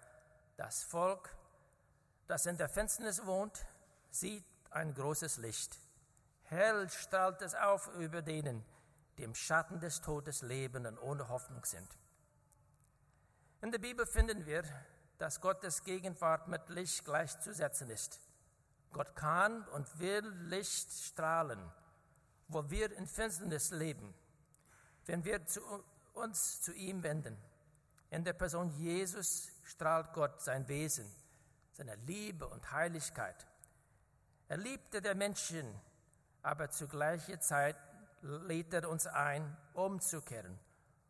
Das 0.56 0.82
Volk, 0.82 1.34
das 2.26 2.46
in 2.46 2.56
der 2.56 2.68
Finsternis 2.68 3.24
wohnt, 3.24 3.64
sieht 4.10 4.44
ein 4.70 4.94
großes 4.94 5.38
Licht. 5.38 5.78
Hell 6.44 6.88
strahlt 6.88 7.42
es 7.42 7.54
auf 7.54 7.88
über 7.94 8.22
denen, 8.22 8.64
die 9.16 9.22
im 9.22 9.34
Schatten 9.34 9.78
des 9.80 10.00
Todes 10.00 10.42
leben 10.42 10.86
und 10.86 10.98
ohne 10.98 11.28
Hoffnung 11.28 11.64
sind. 11.64 11.88
In 13.62 13.70
der 13.70 13.78
Bibel 13.78 14.06
finden 14.06 14.46
wir, 14.46 14.64
dass 15.18 15.40
Gottes 15.40 15.84
Gegenwart 15.84 16.48
mit 16.48 16.68
Licht 16.70 17.04
gleichzusetzen 17.04 17.90
ist. 17.90 18.20
Gott 18.92 19.14
kann 19.14 19.62
und 19.68 19.98
will 20.00 20.26
Licht 20.46 20.90
strahlen, 20.90 21.70
wo 22.48 22.68
wir 22.70 22.90
in 22.96 23.06
Finsternis 23.06 23.70
leben, 23.70 24.14
wenn 25.06 25.24
wir 25.24 25.44
zu 25.46 25.60
uns 26.14 26.62
zu 26.62 26.72
ihm 26.72 27.02
wenden. 27.02 27.36
In 28.10 28.24
der 28.24 28.32
Person 28.32 28.70
Jesus 28.70 29.50
strahlt 29.62 30.12
Gott 30.12 30.42
sein 30.42 30.66
Wesen, 30.66 31.08
seine 31.72 31.94
Liebe 31.94 32.46
und 32.48 32.72
Heiligkeit. 32.72 33.46
Er 34.48 34.56
liebte 34.56 35.00
der 35.00 35.14
Menschen, 35.14 35.80
aber 36.42 36.70
zu 36.70 36.88
gleicher 36.88 37.38
Zeit 37.40 37.76
lädt 38.22 38.74
er 38.74 38.88
uns 38.88 39.06
ein, 39.06 39.56
umzukehren 39.74 40.58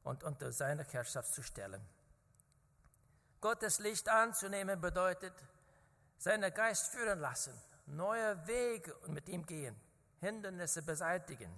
und 0.04 0.22
unter 0.24 0.52
seine 0.52 0.84
Herrschaft 0.84 1.32
zu 1.32 1.42
stellen. 1.42 1.80
Gottes 3.40 3.78
Licht 3.78 4.08
anzunehmen 4.08 4.78
bedeutet, 4.78 5.32
seinen 6.18 6.52
Geist 6.52 6.88
führen 6.88 7.18
lassen, 7.18 7.54
neue 7.86 8.46
Wege 8.46 8.94
mit 9.06 9.28
ihm 9.30 9.46
gehen, 9.46 9.74
Hindernisse 10.20 10.82
beseitigen. 10.82 11.50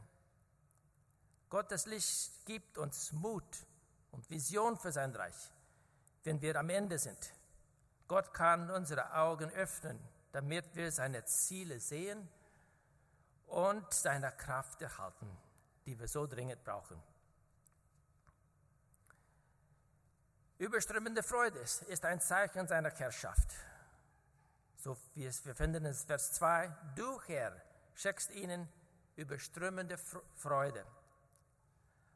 Gottes 1.50 1.86
Licht 1.86 2.46
gibt 2.46 2.78
uns 2.78 3.10
Mut 3.10 3.66
und 4.12 4.30
Vision 4.30 4.78
für 4.78 4.92
sein 4.92 5.14
Reich, 5.14 5.52
wenn 6.24 6.40
wir 6.40 6.56
am 6.56 6.70
Ende 6.70 6.98
sind. 6.98 7.34
Gott 8.06 8.32
kann 8.32 8.70
unsere 8.70 9.14
Augen 9.14 9.50
öffnen, 9.50 9.98
damit 10.32 10.74
wir 10.76 10.92
seine 10.92 11.24
Ziele 11.24 11.80
sehen 11.80 12.28
und 13.46 13.92
seine 13.92 14.30
Kraft 14.32 14.80
erhalten, 14.80 15.28
die 15.86 15.98
wir 15.98 16.08
so 16.08 16.26
dringend 16.26 16.62
brauchen. 16.64 17.02
Überströmende 20.58 21.22
Freude 21.22 21.58
ist 21.58 22.04
ein 22.04 22.20
Zeichen 22.20 22.68
seiner 22.68 22.90
Herrschaft. 22.90 23.48
So 24.76 24.96
wie 25.14 25.26
es 25.26 25.44
wir 25.44 25.54
finden 25.54 25.84
in 25.84 25.94
Vers 25.94 26.32
2, 26.34 26.68
du 26.94 27.20
Herr 27.22 27.60
schenkst 27.94 28.30
ihnen 28.30 28.68
überströmende 29.16 29.96
Freude. 30.36 30.84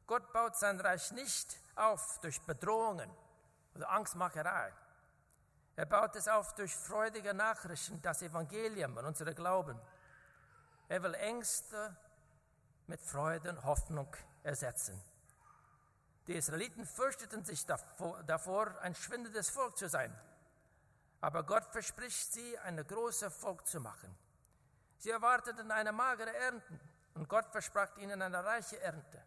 Gott 0.07 0.33
baut 0.33 0.57
sein 0.57 0.79
Reich 0.81 1.11
nicht 1.12 1.59
auf 1.75 2.21
durch 2.21 2.40
Bedrohungen 2.42 3.11
oder 3.75 3.90
Angstmacherei. 3.90 4.73
Er 5.75 5.87
baut 5.87 6.16
es 6.16 6.29
auf 6.29 6.55
durch 6.55 6.75
freudige 6.75 7.35
Nachrichten, 7.35 8.01
das 8.01 8.23
Evangelium 8.23 8.97
und 8.97 9.05
unsere 9.05 9.35
Glauben. 9.35 9.79
Er 10.88 11.03
will 11.03 11.14
Ängste 11.14 11.97
mit 12.87 13.01
Freude 13.01 13.51
und 13.51 13.64
Hoffnung 13.64 14.09
ersetzen. 14.42 15.03
Die 16.27 16.35
Israeliten 16.35 16.87
fürchteten 16.87 17.45
sich 17.45 17.66
davor, 17.66 18.23
davor, 18.25 18.79
ein 18.81 18.95
schwindendes 18.95 19.51
Volk 19.51 19.77
zu 19.77 19.88
sein. 19.88 20.16
Aber 21.21 21.42
Gott 21.42 21.64
verspricht 21.66 22.33
sie, 22.33 22.59
ein 22.59 22.85
großes 22.85 23.35
Volk 23.35 23.66
zu 23.66 23.81
machen. 23.81 24.16
Sie 24.99 25.11
erwarteten 25.11 25.71
eine 25.71 25.92
magere 25.92 26.35
Ernte 26.35 26.81
und 27.14 27.29
Gott 27.29 27.47
versprach 27.51 27.97
ihnen 27.97 28.23
eine 28.23 28.42
reiche 28.42 28.81
Ernte. 28.81 29.23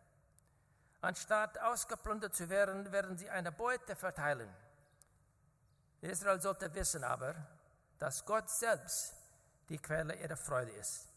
Anstatt 1.01 1.57
ausgeplündert 1.59 2.35
zu 2.35 2.49
werden, 2.49 2.91
werden 2.91 3.17
sie 3.17 3.29
eine 3.29 3.51
Beute 3.51 3.95
verteilen. 3.95 4.49
Israel 6.01 6.41
sollte 6.41 6.73
wissen 6.73 7.03
aber, 7.03 7.35
dass 7.97 8.25
Gott 8.25 8.49
selbst 8.49 9.15
die 9.69 9.77
Quelle 9.77 10.15
ihrer 10.15 10.37
Freude 10.37 10.71
ist, 10.71 11.09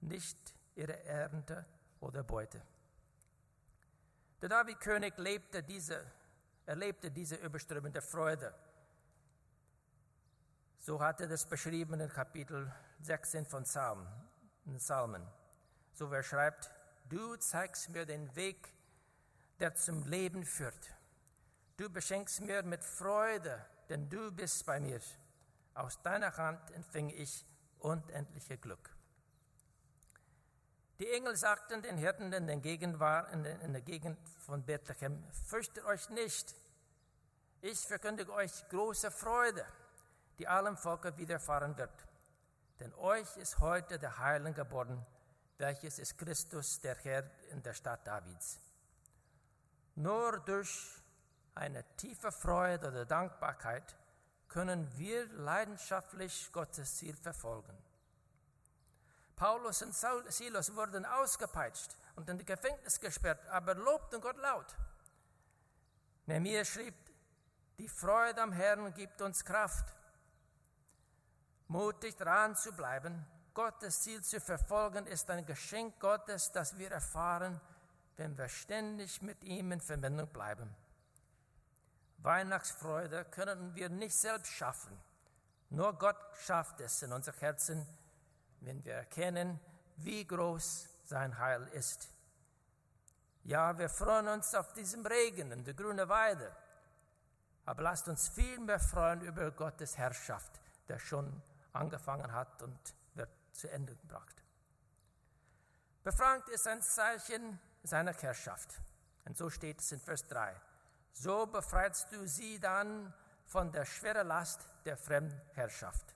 nicht 0.00 0.38
ihre 0.74 1.02
Ernte 1.04 1.64
oder 2.00 2.22
Beute. 2.22 2.60
Der 4.40 4.48
David-König 4.48 5.16
lebte 5.18 5.62
diese, 5.62 6.04
erlebte 6.66 7.10
diese 7.10 7.36
überströmende 7.36 8.02
Freude. 8.02 8.52
So 10.78 11.00
hat 11.00 11.20
er 11.20 11.28
das 11.28 11.46
beschrieben 11.46 12.00
in 12.00 12.08
Kapitel 12.08 12.72
16 13.02 13.46
von 13.46 13.62
Psalmen. 13.62 14.08
Psalmen. 14.78 15.26
So 15.92 16.10
wer 16.10 16.22
schreibt, 16.22 16.72
du 17.08 17.36
zeigst 17.36 17.90
mir 17.90 18.04
den 18.04 18.34
Weg, 18.34 18.72
der 19.62 19.74
zum 19.76 20.02
Leben 20.08 20.44
führt. 20.44 20.92
Du 21.76 21.88
beschenkst 21.88 22.40
mir 22.40 22.64
mit 22.64 22.82
Freude, 22.82 23.64
denn 23.88 24.10
du 24.10 24.32
bist 24.32 24.66
bei 24.66 24.80
mir. 24.80 25.00
Aus 25.74 26.02
deiner 26.02 26.36
Hand 26.36 26.72
empfing 26.72 27.10
ich 27.10 27.46
unendliche 27.78 28.58
Glück. 28.58 28.90
Die 30.98 31.08
Engel 31.12 31.36
sagten 31.36 31.80
den 31.80 31.96
Hirten 31.96 32.32
in 32.32 32.48
der 32.48 32.56
Gegend, 32.56 33.00
in 33.32 33.72
der 33.72 33.82
Gegend 33.82 34.18
von 34.40 34.64
Bethlehem, 34.64 35.24
fürchtet 35.46 35.84
euch 35.84 36.10
nicht. 36.10 36.56
Ich 37.60 37.78
verkündige 37.86 38.32
euch 38.32 38.68
große 38.68 39.12
Freude, 39.12 39.64
die 40.38 40.48
allem 40.48 40.76
Volke 40.76 41.16
widerfahren 41.16 41.76
wird. 41.76 42.08
Denn 42.80 42.92
euch 42.94 43.36
ist 43.36 43.60
heute 43.60 44.00
der 44.00 44.18
Heiland 44.18 44.56
geboren, 44.56 45.06
welches 45.58 46.00
ist 46.00 46.18
Christus, 46.18 46.80
der 46.80 46.96
Herr 46.96 47.30
in 47.50 47.62
der 47.62 47.74
Stadt 47.74 48.04
Davids. 48.04 48.60
Nur 49.94 50.40
durch 50.40 51.02
eine 51.54 51.84
tiefe 51.96 52.32
Freude 52.32 52.88
oder 52.88 53.04
Dankbarkeit 53.04 53.96
können 54.48 54.88
wir 54.98 55.26
leidenschaftlich 55.32 56.50
Gottes 56.52 56.96
Ziel 56.96 57.16
verfolgen. 57.16 57.76
Paulus 59.36 59.82
und 59.82 59.94
Silas 60.28 60.74
wurden 60.74 61.04
ausgepeitscht 61.04 61.96
und 62.16 62.28
in 62.28 62.38
die 62.38 62.44
Gefängnis 62.44 63.00
gesperrt, 63.00 63.46
aber 63.48 63.74
lobten 63.74 64.20
Gott 64.20 64.36
laut. 64.36 64.76
Nehemiah 66.26 66.64
schrieb, 66.64 66.94
die 67.78 67.88
Freude 67.88 68.42
am 68.42 68.52
Herrn 68.52 68.94
gibt 68.94 69.20
uns 69.20 69.44
Kraft. 69.44 69.92
Mutig 71.66 72.16
dran 72.16 72.54
zu 72.54 72.72
bleiben, 72.72 73.26
Gottes 73.54 74.02
Ziel 74.02 74.22
zu 74.22 74.40
verfolgen, 74.40 75.06
ist 75.06 75.28
ein 75.30 75.44
Geschenk 75.44 75.98
Gottes, 75.98 76.52
das 76.52 76.78
wir 76.78 76.90
erfahren, 76.90 77.60
wenn 78.16 78.36
wir 78.36 78.48
ständig 78.48 79.22
mit 79.22 79.42
ihm 79.44 79.72
in 79.72 79.80
Verbindung 79.80 80.28
bleiben. 80.28 80.74
Weihnachtsfreude 82.18 83.24
können 83.26 83.74
wir 83.74 83.88
nicht 83.88 84.14
selbst 84.16 84.52
schaffen. 84.52 84.96
Nur 85.70 85.98
Gott 85.98 86.18
schafft 86.44 86.80
es 86.80 87.02
in 87.02 87.12
unser 87.12 87.32
Herzen, 87.32 87.86
wenn 88.60 88.84
wir 88.84 88.94
erkennen, 88.94 89.58
wie 89.96 90.26
groß 90.26 90.88
sein 91.04 91.38
Heil 91.38 91.66
ist. 91.72 92.08
Ja, 93.44 93.76
wir 93.76 93.88
freuen 93.88 94.28
uns 94.28 94.54
auf 94.54 94.72
diesem 94.72 95.04
Regen 95.04 95.52
und 95.52 95.66
die 95.66 95.74
grüne 95.74 96.08
Weide. 96.08 96.54
Aber 97.64 97.82
lasst 97.82 98.08
uns 98.08 98.28
viel 98.28 98.58
mehr 98.60 98.78
freuen 98.78 99.22
über 99.22 99.50
Gottes 99.50 99.98
Herrschaft, 99.98 100.60
der 100.88 100.98
schon 100.98 101.42
angefangen 101.72 102.32
hat 102.32 102.62
und 102.62 102.78
wird 103.14 103.30
zu 103.52 103.68
Ende 103.68 103.96
gebracht. 103.96 104.42
Befragt 106.04 106.48
ist 106.48 106.66
ein 106.66 106.82
Zeichen 106.82 107.58
seiner 107.82 108.12
Herrschaft. 108.12 108.80
Und 109.24 109.36
so 109.36 109.50
steht 109.50 109.80
es 109.80 109.92
in 109.92 110.00
Vers 110.00 110.26
3. 110.26 110.54
So 111.12 111.46
befreist 111.46 112.10
du 112.12 112.26
sie 112.26 112.58
dann 112.58 113.12
von 113.46 113.70
der 113.70 113.84
schweren 113.84 114.26
Last 114.26 114.68
der 114.84 114.96
Fremdherrschaft. 114.96 116.14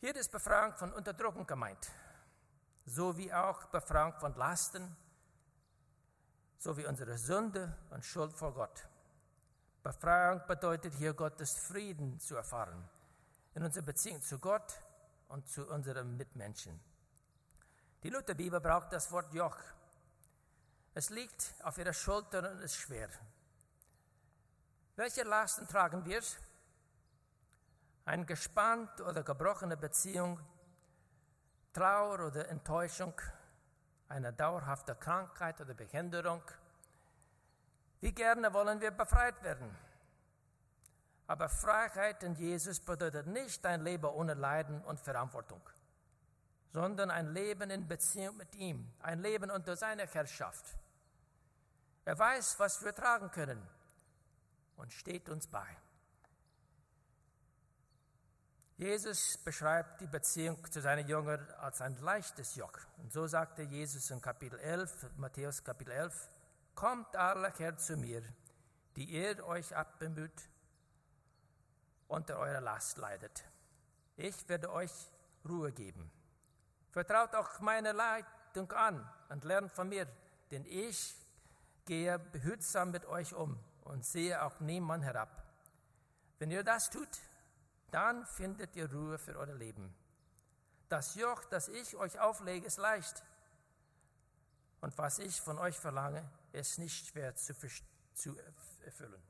Hier 0.00 0.14
ist 0.14 0.30
Befreiung 0.30 0.74
von 0.74 0.92
Unterdrückung 0.92 1.46
gemeint, 1.46 1.90
so 2.84 3.16
wie 3.16 3.32
auch 3.32 3.64
Befreiung 3.66 4.12
von 4.14 4.34
Lasten, 4.34 4.96
so 6.58 6.76
wie 6.76 6.86
unsere 6.86 7.18
Sünde 7.18 7.76
und 7.90 8.04
Schuld 8.04 8.32
vor 8.32 8.54
Gott. 8.54 8.86
Befreiung 9.82 10.42
bedeutet 10.46 10.94
hier 10.94 11.14
Gottes 11.14 11.56
Frieden 11.56 12.20
zu 12.20 12.36
erfahren 12.36 12.88
in 13.54 13.64
unserer 13.64 13.84
Beziehung 13.84 14.22
zu 14.22 14.38
Gott 14.38 14.80
und 15.28 15.48
zu 15.48 15.66
unseren 15.68 16.16
Mitmenschen. 16.16 16.78
Die 18.02 18.10
Lutherbibel 18.10 18.60
braucht 18.60 18.92
das 18.92 19.10
Wort 19.10 19.32
Joch. 19.34 19.58
Es 20.94 21.10
liegt 21.10 21.54
auf 21.62 21.78
ihrer 21.78 21.92
Schulter 21.92 22.50
und 22.50 22.60
ist 22.60 22.76
schwer. 22.76 23.08
Welche 24.96 25.22
Lasten 25.22 25.66
tragen 25.68 26.04
wir? 26.04 26.20
Eine 28.04 28.24
gespannte 28.24 29.04
oder 29.04 29.22
gebrochene 29.22 29.76
Beziehung, 29.76 30.40
Trauer 31.72 32.26
oder 32.26 32.48
Enttäuschung, 32.48 33.14
eine 34.08 34.32
dauerhafte 34.32 34.94
Krankheit 34.94 35.60
oder 35.60 35.74
Behinderung. 35.74 36.42
Wie 38.00 38.12
gerne 38.12 38.52
wollen 38.54 38.80
wir 38.80 38.90
befreit 38.90 39.42
werden? 39.42 39.76
Aber 41.26 41.48
Freiheit 41.48 42.22
in 42.22 42.34
Jesus 42.34 42.80
bedeutet 42.80 43.26
nicht 43.26 43.64
ein 43.66 43.82
Leben 43.82 44.06
ohne 44.06 44.34
Leiden 44.34 44.82
und 44.82 44.98
Verantwortung, 44.98 45.60
sondern 46.72 47.10
ein 47.10 47.32
Leben 47.32 47.70
in 47.70 47.88
Beziehung 47.88 48.36
mit 48.36 48.54
ihm, 48.56 48.92
ein 49.00 49.20
Leben 49.20 49.50
unter 49.50 49.76
seiner 49.76 50.06
Herrschaft. 50.06 50.76
Er 52.04 52.18
weiß, 52.18 52.58
was 52.58 52.84
wir 52.84 52.94
tragen 52.94 53.30
können 53.30 53.60
und 54.76 54.92
steht 54.92 55.28
uns 55.28 55.46
bei. 55.46 55.66
Jesus 58.78 59.36
beschreibt 59.38 60.00
die 60.00 60.06
Beziehung 60.06 60.70
zu 60.70 60.80
seinen 60.80 61.08
Jüngern 61.08 61.44
als 61.58 61.80
ein 61.80 61.96
leichtes 61.96 62.54
Joch. 62.54 62.78
Und 62.98 63.12
so 63.12 63.26
sagte 63.26 63.62
Jesus 63.62 64.08
in 64.10 64.20
Kapitel 64.20 64.58
11, 64.60 65.16
Matthäus 65.16 65.64
Kapitel 65.64 65.90
11, 65.90 66.30
Kommt 66.76 67.16
alle 67.16 67.52
her 67.58 67.76
zu 67.76 67.96
mir, 67.96 68.22
die 68.94 69.04
ihr 69.04 69.44
euch 69.44 69.74
abbemüht 69.74 70.48
unter 72.06 72.38
eurer 72.38 72.60
Last 72.60 72.98
leidet. 72.98 73.44
Ich 74.16 74.48
werde 74.48 74.72
euch 74.72 74.92
Ruhe 75.44 75.72
geben. 75.72 76.08
Vertraut 76.90 77.34
auch 77.34 77.60
meine 77.60 77.92
Leitung 77.92 78.70
an 78.72 79.08
und 79.28 79.44
lernt 79.44 79.70
von 79.72 79.88
mir, 79.88 80.06
denn 80.50 80.64
ich 80.64 81.14
gehe 81.84 82.18
behutsam 82.18 82.90
mit 82.90 83.06
euch 83.06 83.34
um 83.34 83.58
und 83.84 84.04
sehe 84.04 84.42
auch 84.42 84.60
niemand 84.60 85.04
herab. 85.04 85.42
Wenn 86.38 86.50
ihr 86.50 86.64
das 86.64 86.90
tut, 86.90 87.08
dann 87.90 88.26
findet 88.26 88.76
ihr 88.76 88.90
Ruhe 88.90 89.18
für 89.18 89.36
euer 89.36 89.54
Leben. 89.54 89.94
Das 90.88 91.14
Joch, 91.14 91.44
das 91.44 91.68
ich 91.68 91.96
euch 91.96 92.18
auflege, 92.18 92.66
ist 92.66 92.78
leicht. 92.78 93.22
Und 94.80 94.96
was 94.96 95.18
ich 95.18 95.40
von 95.40 95.58
euch 95.58 95.78
verlange, 95.78 96.30
ist 96.52 96.78
nicht 96.78 97.08
schwer 97.08 97.34
zu, 97.34 97.54
zu 98.14 98.36
erfüllen. 98.84 99.22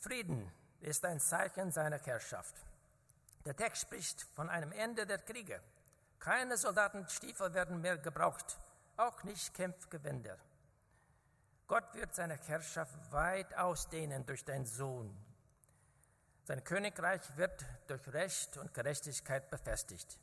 Frieden 0.00 0.52
ist 0.84 1.04
ein 1.04 1.20
Zeichen 1.20 1.70
seiner 1.70 1.98
Herrschaft. 1.98 2.54
Der 3.44 3.56
Text 3.56 3.82
spricht 3.82 4.22
von 4.34 4.48
einem 4.48 4.72
Ende 4.72 5.06
der 5.06 5.18
Kriege. 5.18 5.60
Keine 6.18 6.56
Soldatenstiefel 6.56 7.52
werden 7.54 7.80
mehr 7.80 7.98
gebraucht, 7.98 8.58
auch 8.96 9.22
nicht 9.24 9.54
Kämpfgewänder. 9.54 10.38
Gott 11.66 11.94
wird 11.94 12.14
seine 12.14 12.36
Herrschaft 12.36 13.12
weit 13.12 13.54
ausdehnen 13.56 14.26
durch 14.26 14.44
den 14.44 14.66
Sohn. 14.66 15.14
Sein 16.44 16.62
Königreich 16.62 17.22
wird 17.36 17.64
durch 17.86 18.06
Recht 18.12 18.58
und 18.58 18.74
Gerechtigkeit 18.74 19.50
befestigt. 19.50 20.18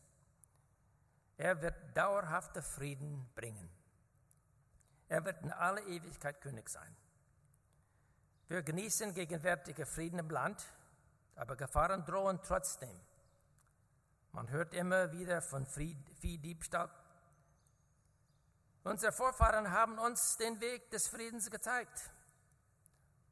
Er 1.37 1.59
wird 1.61 1.75
dauerhafte 1.95 2.61
Frieden 2.61 3.27
bringen. 3.33 3.69
Er 5.09 5.25
wird 5.25 5.41
in 5.41 5.51
alle 5.51 5.81
Ewigkeit 5.81 6.39
König 6.39 6.69
sein. 6.69 6.95
Wir 8.51 8.63
genießen 8.63 9.13
gegenwärtige 9.13 9.85
Frieden 9.85 10.19
im 10.19 10.29
Land, 10.29 10.61
aber 11.37 11.55
Gefahren 11.55 12.03
drohen 12.03 12.41
trotzdem. 12.43 12.99
Man 14.33 14.49
hört 14.49 14.73
immer 14.73 15.09
wieder 15.13 15.41
von 15.41 15.65
Viehdiebstahl. 15.65 16.89
Unsere 18.83 19.13
Vorfahren 19.13 19.71
haben 19.71 19.97
uns 19.99 20.35
den 20.35 20.59
Weg 20.59 20.91
des 20.91 21.07
Friedens 21.07 21.49
gezeigt. 21.49 22.11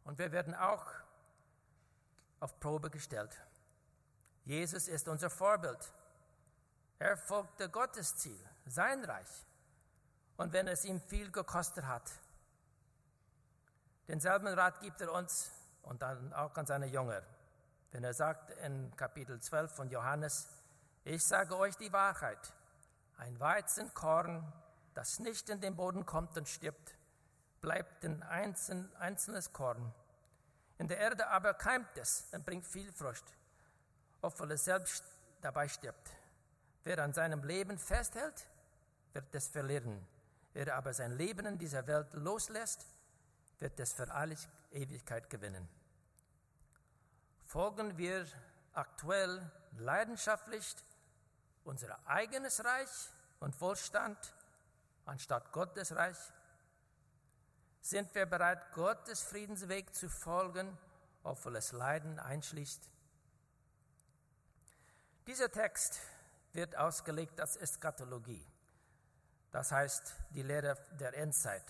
Und 0.06 0.18
wir 0.20 0.32
werden 0.32 0.56
auch 0.56 0.86
auf 2.40 2.58
Probe 2.62 2.90
gestellt. 2.90 3.42
Jesus 4.46 4.88
ist 4.88 5.10
unser 5.10 5.30
Vorbild. 5.30 5.94
Er 6.98 7.18
folgte 7.18 7.68
Gottes 7.68 8.16
Ziel, 8.16 8.40
sein 8.68 9.04
Reich. 9.04 9.46
Und 10.38 10.54
wenn 10.54 10.70
es 10.70 10.86
ihm 10.86 11.02
viel 11.02 11.30
gekostet 11.30 11.86
hat, 11.86 12.10
denselben 14.10 14.48
Rat 14.48 14.82
gibt 14.82 15.00
er 15.02 15.14
uns 15.14 15.52
und 15.84 16.02
dann 16.02 16.34
auch 16.34 16.56
an 16.58 16.66
seine 16.66 16.88
Jünger. 16.88 17.22
Wenn 17.92 18.04
er 18.04 18.14
sagt 18.14 18.50
in 18.66 18.94
Kapitel 18.96 19.40
12 19.40 19.72
von 19.72 19.90
Johannes, 19.90 20.50
ich 21.06 21.24
sage 21.24 21.56
euch 21.56 21.78
die 21.78 21.94
Wahrheit, 21.94 22.54
ein 23.18 23.40
Weizenkorn, 23.40 24.52
das 24.96 25.20
nicht 25.20 25.50
in 25.50 25.62
den 25.62 25.76
Boden 25.76 26.06
kommt 26.06 26.38
und 26.38 26.48
stirbt, 26.48 26.96
bleibt 27.62 28.04
ein 28.04 28.24
einzelnes 28.24 29.54
Korn. 29.54 29.94
In 30.80 30.88
der 30.88 30.98
Erde 30.98 31.28
aber 31.28 31.54
keimt 31.54 31.98
es 31.98 32.28
und 32.32 32.46
bringt 32.46 32.66
viel 32.66 32.92
Frucht, 32.92 33.26
obwohl 34.22 34.52
es 34.52 34.66
selbst 34.66 35.04
dabei 35.42 35.68
stirbt. 35.68 36.10
Wer 36.84 37.00
an 37.00 37.14
seinem 37.14 37.44
Leben 37.44 37.78
festhält, 37.78 38.48
wird 39.14 39.36
es 39.36 39.48
verlieren. 39.50 40.08
Wer 40.54 40.76
aber 40.76 40.94
sein 40.94 41.12
Leben 41.12 41.46
in 41.46 41.58
dieser 41.58 41.86
Welt 41.86 42.14
loslässt, 42.14 42.88
wird 43.60 43.80
es 43.80 43.94
für 43.94 44.12
alle 44.12 44.36
Ewigkeit 44.72 45.30
gewinnen. 45.30 45.68
Folgen 47.46 47.98
wir 47.98 48.26
aktuell 48.74 49.52
leidenschaftlich 49.78 50.76
unser 51.64 52.00
eigenes 52.08 52.64
Reich 52.64 52.90
und 53.40 53.60
Wohlstand 53.60 54.18
anstatt 55.06 55.52
Gottes 55.52 55.96
Reich? 55.96 56.18
Sind 57.82 58.14
wir 58.14 58.26
bereit, 58.26 58.72
Gottes 58.74 59.24
Friedensweg 59.24 59.94
zu 59.96 60.10
folgen, 60.10 60.78
obwohl 61.24 61.56
es 61.56 61.72
Leiden 61.72 62.20
einschließt? 62.20 62.90
Dieser 65.28 65.52
Text 65.52 66.00
wird 66.54 66.76
ausgelegt 66.76 67.40
als 67.40 67.56
Eskatologie, 67.56 68.46
das 69.52 69.72
heißt 69.72 70.16
die 70.32 70.42
Lehre 70.42 70.76
der 71.00 71.16
Endzeit. 71.16 71.66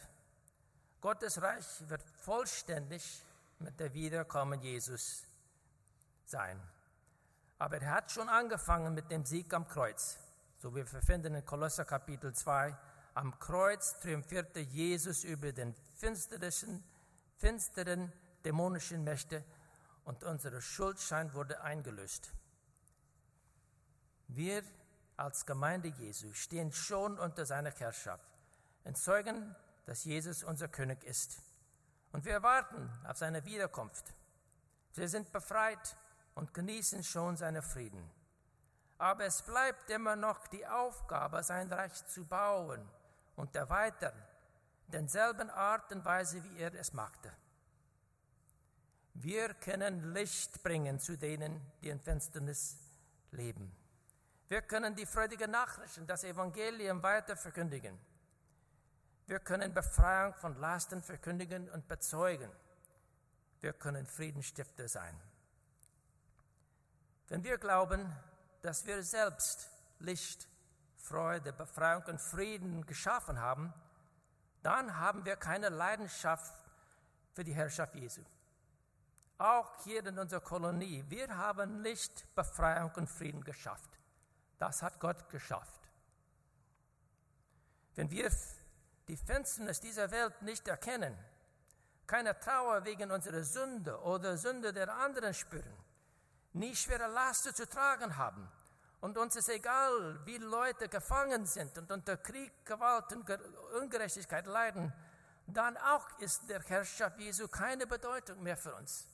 Gottes 1.02 1.42
Reich 1.42 1.66
wird 1.88 2.04
vollständig 2.22 3.24
mit 3.60 3.80
der 3.80 3.94
Wiederkommen 3.94 4.62
Jesus 4.62 5.26
sein. 6.26 6.62
Aber 7.58 7.82
er 7.82 7.92
hat 7.92 8.12
schon 8.12 8.28
angefangen 8.28 8.94
mit 8.94 9.10
dem 9.10 9.26
Sieg 9.26 9.54
am 9.54 9.68
Kreuz. 9.68 10.18
So 10.58 10.76
wir 10.76 10.86
finden 10.86 11.36
in 11.36 11.46
Kolosser 11.46 11.86
Kapitel 11.86 12.34
2, 12.34 12.76
am 13.14 13.40
Kreuz 13.40 14.00
triumphierte 14.00 14.60
Jesus 14.60 15.24
über 15.24 15.52
den 15.54 15.74
finsteren, 15.96 16.84
finsteren 17.38 18.12
dämonischen 18.44 19.04
Mächte 19.04 19.44
und 20.04 20.24
unser 20.24 20.60
Schuldschein 20.60 21.34
wurde 21.34 21.62
eingelöst. 21.62 22.32
Wir 24.28 24.64
als 25.16 25.46
Gemeinde 25.46 25.90
Jesu 25.90 26.34
stehen 26.34 26.72
schon 26.72 27.18
unter 27.18 27.46
seiner 27.46 27.72
Herrschaft 27.72 28.30
und 28.84 28.98
zeugen, 28.98 29.56
dass 29.90 30.04
Jesus 30.04 30.44
unser 30.44 30.68
König 30.68 31.04
ist. 31.04 31.42
Und 32.12 32.24
wir 32.24 32.44
warten 32.44 32.92
auf 33.06 33.18
seine 33.18 33.44
Wiederkunft. 33.44 34.14
Wir 34.94 35.10
sind 35.10 35.32
befreit 35.32 35.98
und 36.36 36.54
genießen 36.54 37.04
schon 37.04 37.36
seinen 37.36 37.64
Frieden. 37.64 38.08
Aber 39.00 39.26
es 39.26 39.42
bleibt 39.42 39.90
immer 39.90 40.16
noch 40.16 40.46
die 40.46 40.68
Aufgabe, 40.68 41.42
sein 41.42 41.74
Reich 41.74 42.06
zu 42.06 42.24
bauen 42.24 42.88
und 43.36 43.56
erweitern 43.56 44.14
denselben 44.86 45.50
Art 45.50 45.92
und 45.92 46.06
Weise, 46.06 46.44
wie 46.44 46.60
er 46.60 46.76
es 46.76 46.94
machte. 46.94 47.32
Wir 49.16 49.56
können 49.56 50.14
Licht 50.14 50.62
bringen 50.62 51.00
zu 51.00 51.18
denen, 51.18 51.60
die 51.82 51.90
in 51.90 52.00
Finsternis 52.00 52.78
leben. 53.32 53.76
Wir 54.50 54.62
können 54.62 54.96
die 54.96 55.08
freudige 55.08 55.48
Nachrichten, 55.48 56.06
das 56.06 56.24
Evangelium 56.24 57.02
weiter 57.02 57.36
verkündigen. 57.36 58.00
Wir 59.30 59.40
können 59.40 59.72
Befreiung 59.76 60.34
von 60.34 60.60
Lasten 60.60 61.04
verkündigen 61.04 61.70
und 61.70 61.88
bezeugen. 61.88 62.50
Wir 63.62 63.74
können 63.74 64.08
Friedensstifter 64.08 64.88
sein. 64.88 65.16
Wenn 67.28 67.44
wir 67.44 67.60
glauben, 67.60 68.12
dass 68.64 68.88
wir 68.88 69.04
selbst 69.04 69.70
Licht, 70.00 70.48
Freude, 70.96 71.54
Befreiung 71.54 72.02
und 72.06 72.20
Frieden 72.20 72.88
geschaffen 72.88 73.40
haben, 73.40 73.72
dann 74.64 74.98
haben 74.98 75.24
wir 75.26 75.36
keine 75.36 75.70
Leidenschaft 75.70 76.56
für 77.34 77.44
die 77.44 77.54
Herrschaft 77.54 77.94
Jesu. 77.94 78.24
Auch 79.38 79.84
hier 79.84 80.04
in 80.08 80.18
unserer 80.18 80.42
Kolonie, 80.42 81.06
wir 81.08 81.38
haben 81.38 81.84
Licht, 81.84 82.26
Befreiung 82.34 82.92
und 82.96 83.08
Frieden 83.08 83.44
geschafft. 83.44 83.92
Das 84.58 84.82
hat 84.82 85.00
Gott 85.00 85.30
geschafft. 85.30 85.88
Wenn 87.94 88.10
wir 88.10 88.32
die 89.10 89.18
Finsternis 89.18 89.80
dieser 89.80 90.12
Welt 90.12 90.40
nicht 90.44 90.68
erkennen, 90.68 91.18
keine 92.06 92.40
Trauer 92.40 92.86
wegen 92.86 93.10
unserer 93.10 93.44
Sünde 93.44 94.00
oder 94.02 94.38
Sünde 94.38 94.72
der 94.72 94.94
anderen 94.94 95.34
spüren, 95.34 95.78
nie 96.54 96.76
schwere 96.76 97.08
Lasten 97.08 97.56
zu 97.56 97.68
tragen 97.68 98.18
haben 98.18 98.48
und 99.02 99.18
uns 99.18 99.36
ist 99.36 99.50
egal, 99.50 100.24
wie 100.26 100.38
Leute 100.38 100.88
gefangen 100.88 101.48
sind 101.48 101.76
und 101.80 101.92
unter 101.92 102.18
Krieg, 102.18 102.54
Gewalt 102.66 103.12
und 103.14 103.28
Ungerechtigkeit 103.82 104.46
leiden, 104.46 104.94
dann 105.48 105.76
auch 105.78 106.20
ist 106.20 106.48
der 106.48 106.62
Herrschaft 106.62 107.18
Jesu 107.18 107.48
keine 107.48 107.88
Bedeutung 107.88 108.44
mehr 108.44 108.58
für 108.58 108.76
uns. 108.76 109.08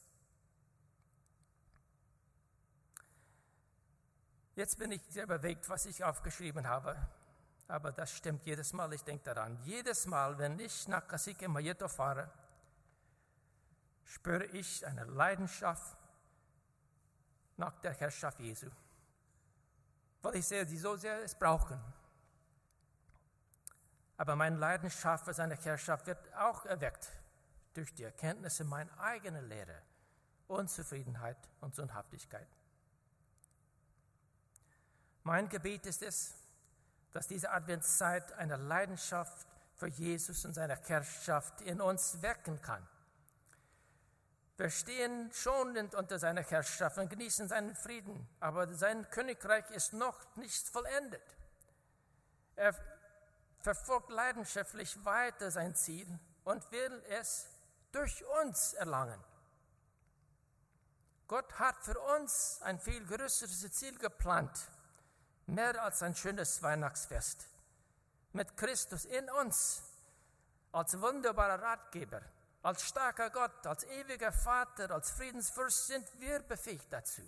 Jetzt 4.55 4.77
bin 4.77 4.91
ich 4.91 5.01
sehr 5.07 5.27
bewegt, 5.27 5.69
was 5.69 5.85
ich 5.85 6.03
aufgeschrieben 6.03 6.67
habe. 6.67 6.97
Aber 7.67 7.91
das 7.91 8.11
stimmt 8.11 8.45
jedes 8.45 8.73
Mal, 8.73 8.93
ich 8.93 9.03
denke 9.03 9.23
daran. 9.23 9.57
Jedes 9.63 10.05
Mal, 10.05 10.37
wenn 10.37 10.59
ich 10.59 10.87
nach 10.87 11.07
Kasike 11.07 11.47
Mayeto 11.47 11.87
fahre, 11.87 12.29
spüre 14.03 14.45
ich 14.45 14.85
eine 14.85 15.03
Leidenschaft 15.05 15.97
nach 17.57 17.79
der 17.81 17.93
Herrschaft 17.93 18.39
Jesu. 18.39 18.69
Weil 20.21 20.35
ich 20.35 20.45
sehe, 20.47 20.65
die 20.65 20.77
so 20.77 20.95
sehr 20.95 21.23
es 21.23 21.33
brauchen. 21.33 21.81
Aber 24.17 24.35
meine 24.35 24.57
Leidenschaft 24.57 25.25
für 25.25 25.33
seine 25.33 25.55
Herrschaft 25.55 26.05
wird 26.07 26.33
auch 26.35 26.65
erweckt 26.65 27.09
durch 27.73 27.93
die 27.93 28.03
Erkenntnisse 28.03 28.63
meiner 28.63 28.97
eigenen 28.99 29.47
Lehre, 29.49 29.81
Unzufriedenheit 30.47 31.37
und 31.61 31.75
Sündhaftigkeit. 31.75 32.47
Mein 35.23 35.49
Gebet 35.49 35.85
ist 35.87 36.03
es, 36.03 36.35
dass 37.15 37.29
diese 37.29 37.49
Adventszeit 37.51 38.33
eine 38.33 38.57
Leidenschaft 38.57 39.47
für 39.75 39.87
Jesus 39.87 40.43
und 40.43 40.53
seine 40.53 40.75
Herrschaft 40.75 41.61
in 41.61 41.79
uns 41.79 42.21
wecken 42.21 42.61
kann. 42.61 42.85
Wir 44.57 44.69
stehen 44.69 45.31
schon 45.31 45.77
unter 45.95 46.19
seiner 46.19 46.41
Herrschaft 46.41 46.97
und 46.97 47.09
genießen 47.09 47.47
seinen 47.47 47.73
Frieden, 47.73 48.27
aber 48.41 48.67
sein 48.73 49.09
Königreich 49.11 49.63
ist 49.71 49.93
noch 49.93 50.35
nicht 50.35 50.67
vollendet. 50.67 51.23
Er 52.57 52.75
verfolgt 53.61 54.09
leidenschaftlich 54.09 55.05
weiter 55.05 55.51
sein 55.51 55.73
Ziel 55.73 56.19
und 56.43 56.69
will 56.73 57.01
es 57.11 57.47
durch 57.93 58.25
uns 58.43 58.73
erlangen. 58.73 59.23
Gott 61.29 61.59
hat 61.59 61.81
für 61.81 61.97
uns 62.17 62.59
ein 62.61 62.77
viel 62.77 63.05
größeres 63.05 63.71
Ziel 63.71 63.97
geplant 63.99 64.69
mehr 65.47 65.81
als 65.81 66.01
ein 66.03 66.15
schönes 66.15 66.61
Weihnachtsfest. 66.61 67.47
Mit 68.33 68.57
Christus 68.57 69.05
in 69.05 69.29
uns, 69.29 69.81
als 70.71 70.99
wunderbarer 70.99 71.61
Ratgeber, 71.61 72.21
als 72.63 72.83
starker 72.83 73.29
Gott, 73.29 73.65
als 73.65 73.83
ewiger 73.83 74.31
Vater, 74.31 74.91
als 74.91 75.11
Friedensfürst 75.11 75.87
sind 75.87 76.19
wir 76.19 76.39
befähigt 76.39 76.91
dazu. 76.91 77.21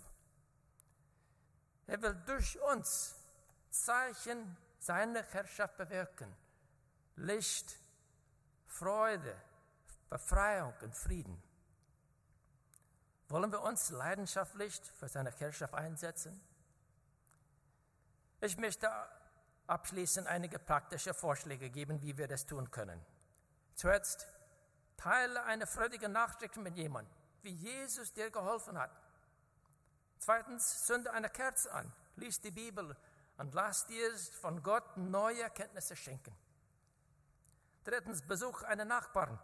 Er 1.86 2.02
will 2.02 2.14
durch 2.26 2.60
uns 2.60 3.14
Zeichen 3.70 4.56
seiner 4.78 5.22
Herrschaft 5.22 5.76
bewirken. 5.76 6.34
Licht, 7.16 7.78
Freude, 8.66 9.34
Befreiung 10.10 10.74
und 10.82 10.94
Frieden. 10.94 11.42
Wollen 13.28 13.50
wir 13.52 13.62
uns 13.62 13.90
leidenschaftlich 13.90 14.80
für 14.98 15.08
seine 15.08 15.30
Herrschaft 15.30 15.74
einsetzen? 15.74 16.40
Ich 18.40 18.56
möchte 18.56 18.88
abschließend 19.66 20.28
einige 20.28 20.60
praktische 20.60 21.12
Vorschläge 21.12 21.70
geben, 21.70 22.00
wie 22.02 22.16
wir 22.16 22.28
das 22.28 22.46
tun 22.46 22.70
können. 22.70 23.04
Zuerst, 23.74 24.28
teile 24.96 25.42
eine 25.44 25.66
freudige 25.66 26.08
Nachricht 26.08 26.56
mit 26.56 26.76
jemandem, 26.76 27.12
wie 27.42 27.50
Jesus 27.50 28.12
dir 28.12 28.30
geholfen 28.30 28.78
hat. 28.78 28.90
Zweitens, 30.18 30.84
zünde 30.84 31.12
eine 31.12 31.28
Kerze 31.28 31.72
an, 31.72 31.92
lies 32.16 32.40
die 32.40 32.52
Bibel 32.52 32.96
und 33.38 33.54
lass 33.54 33.86
dir 33.86 34.16
von 34.40 34.62
Gott 34.62 34.96
neue 34.96 35.42
Erkenntnisse 35.42 35.96
schenken. 35.96 36.36
Drittens, 37.82 38.22
besuch 38.22 38.62
einen 38.62 38.86
Nachbarn, 38.86 39.38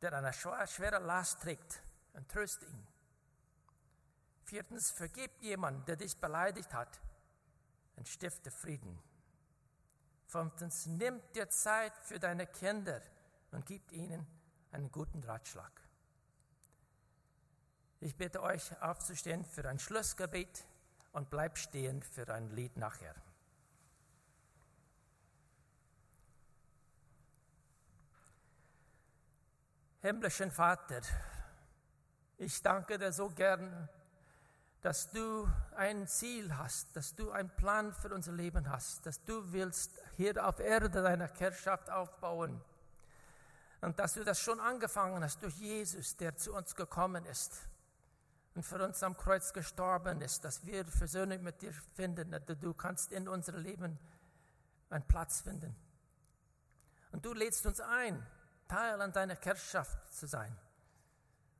der 0.00 0.12
eine 0.12 0.32
schwere 0.32 0.98
Last 0.98 1.42
trägt 1.42 1.82
und 2.12 2.28
tröste 2.28 2.66
ihn. 2.66 2.86
Viertens, 4.44 4.90
vergib 4.90 5.42
jemanden, 5.42 5.84
der 5.86 5.96
dich 5.96 6.20
beleidigt 6.20 6.72
hat 6.72 7.00
und 7.96 8.08
stifte 8.08 8.50
Frieden. 8.50 8.98
Fünftens, 10.26 10.86
nimm 10.86 11.20
dir 11.34 11.48
Zeit 11.48 11.96
für 11.98 12.18
deine 12.18 12.46
Kinder 12.46 13.00
und 13.52 13.64
gib 13.66 13.92
ihnen 13.92 14.26
einen 14.72 14.90
guten 14.90 15.22
Ratschlag. 15.22 15.72
Ich 18.00 18.14
bitte 18.16 18.42
euch 18.42 18.80
aufzustehen 18.82 19.44
für 19.44 19.68
ein 19.68 19.78
Schlussgebet 19.78 20.66
und 21.12 21.30
bleib 21.30 21.56
stehen 21.56 22.02
für 22.02 22.32
ein 22.32 22.50
Lied 22.50 22.76
nachher. 22.76 23.14
Himmlischen 30.02 30.52
Vater, 30.52 31.00
ich 32.36 32.62
danke 32.62 32.98
dir 32.98 33.12
so 33.12 33.28
gern 33.30 33.88
dass 34.86 35.10
du 35.10 35.50
ein 35.74 36.06
Ziel 36.06 36.56
hast, 36.56 36.94
dass 36.94 37.16
du 37.16 37.32
einen 37.32 37.50
Plan 37.50 37.92
für 37.92 38.14
unser 38.14 38.30
Leben 38.30 38.70
hast, 38.70 39.04
dass 39.04 39.20
du 39.24 39.52
willst 39.52 40.00
hier 40.16 40.46
auf 40.46 40.60
Erde 40.60 40.88
deine 40.88 41.26
Herrschaft 41.26 41.90
aufbauen 41.90 42.60
und 43.80 43.98
dass 43.98 44.14
du 44.14 44.22
das 44.22 44.38
schon 44.38 44.60
angefangen 44.60 45.24
hast 45.24 45.42
durch 45.42 45.56
Jesus, 45.56 46.16
der 46.16 46.36
zu 46.36 46.54
uns 46.54 46.76
gekommen 46.76 47.24
ist 47.26 47.66
und 48.54 48.62
für 48.62 48.80
uns 48.80 49.02
am 49.02 49.16
Kreuz 49.16 49.52
gestorben 49.52 50.20
ist, 50.20 50.44
dass 50.44 50.64
wir 50.64 50.84
Versöhnung 50.84 51.42
mit 51.42 51.62
dir 51.62 51.72
finden, 51.96 52.30
dass 52.30 52.44
du 52.46 52.72
kannst 52.72 53.10
in 53.10 53.26
unserem 53.26 53.64
Leben 53.64 53.98
einen 54.90 55.08
Platz 55.08 55.40
finden. 55.40 55.74
Und 57.10 57.24
du 57.24 57.34
lädst 57.34 57.66
uns 57.66 57.80
ein, 57.80 58.24
Teil 58.68 59.02
an 59.02 59.12
deiner 59.12 59.34
Herrschaft 59.34 60.14
zu 60.14 60.28
sein. 60.28 60.56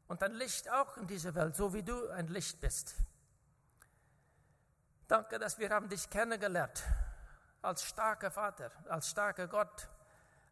Und 0.07 0.23
ein 0.23 0.35
Licht 0.35 0.71
auch 0.71 0.97
in 0.97 1.09
dieser 1.09 1.35
Welt, 1.35 1.57
so 1.57 1.75
wie 1.75 1.83
du 1.83 2.09
ein 2.11 2.29
Licht 2.29 2.61
bist. 2.61 2.95
Danke, 5.09 5.38
dass 5.38 5.59
wir 5.59 5.71
haben 5.71 5.88
dich 5.88 6.11
kennengelernt 6.11 6.83
als 7.62 7.85
starker 7.85 8.31
Vater, 8.31 8.71
als 8.88 9.09
starker 9.09 9.47
Gott, 9.47 9.88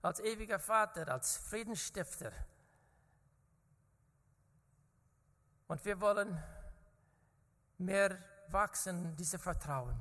als 0.01 0.21
ewiger 0.21 0.59
Vater, 0.59 1.09
als 1.09 1.37
Friedensstifter. 1.37 2.31
Und 5.67 5.85
wir 5.85 6.01
wollen 6.01 6.41
mehr 7.79 8.19
wachsen 8.49 9.07
in 9.07 9.17
diesem 9.17 9.41
Vertrauen. 9.41 9.99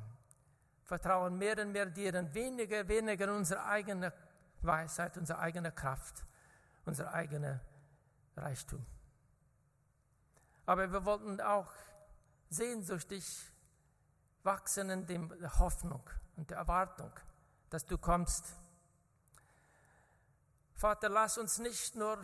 Vertrauen 0.84 1.38
mehr 1.38 1.58
und 1.60 1.72
mehr 1.72 1.88
dir 1.88 2.14
und 2.14 2.34
weniger, 2.36 2.88
weniger 2.88 3.34
unsere 3.34 3.64
eigene 3.66 4.14
Weisheit, 4.62 5.18
unsere 5.18 5.40
eigene 5.40 5.72
Kraft, 5.72 6.26
unser 6.86 7.12
eigener 7.12 7.60
Reichtum. 8.36 8.86
Aber 10.66 10.92
wir 10.92 11.06
wollten 11.06 11.42
auch 11.42 11.72
sehnsüchtig 12.50 13.53
wachsen 14.44 14.90
in 14.90 15.06
der 15.06 15.60
Hoffnung 15.60 16.04
und 16.36 16.50
der 16.50 16.58
Erwartung, 16.58 17.12
dass 17.70 17.86
du 17.86 17.98
kommst. 17.98 18.46
Vater, 20.76 21.10
lass 21.10 21.38
uns 21.38 21.60
nicht 21.60 21.96
nur 21.96 22.18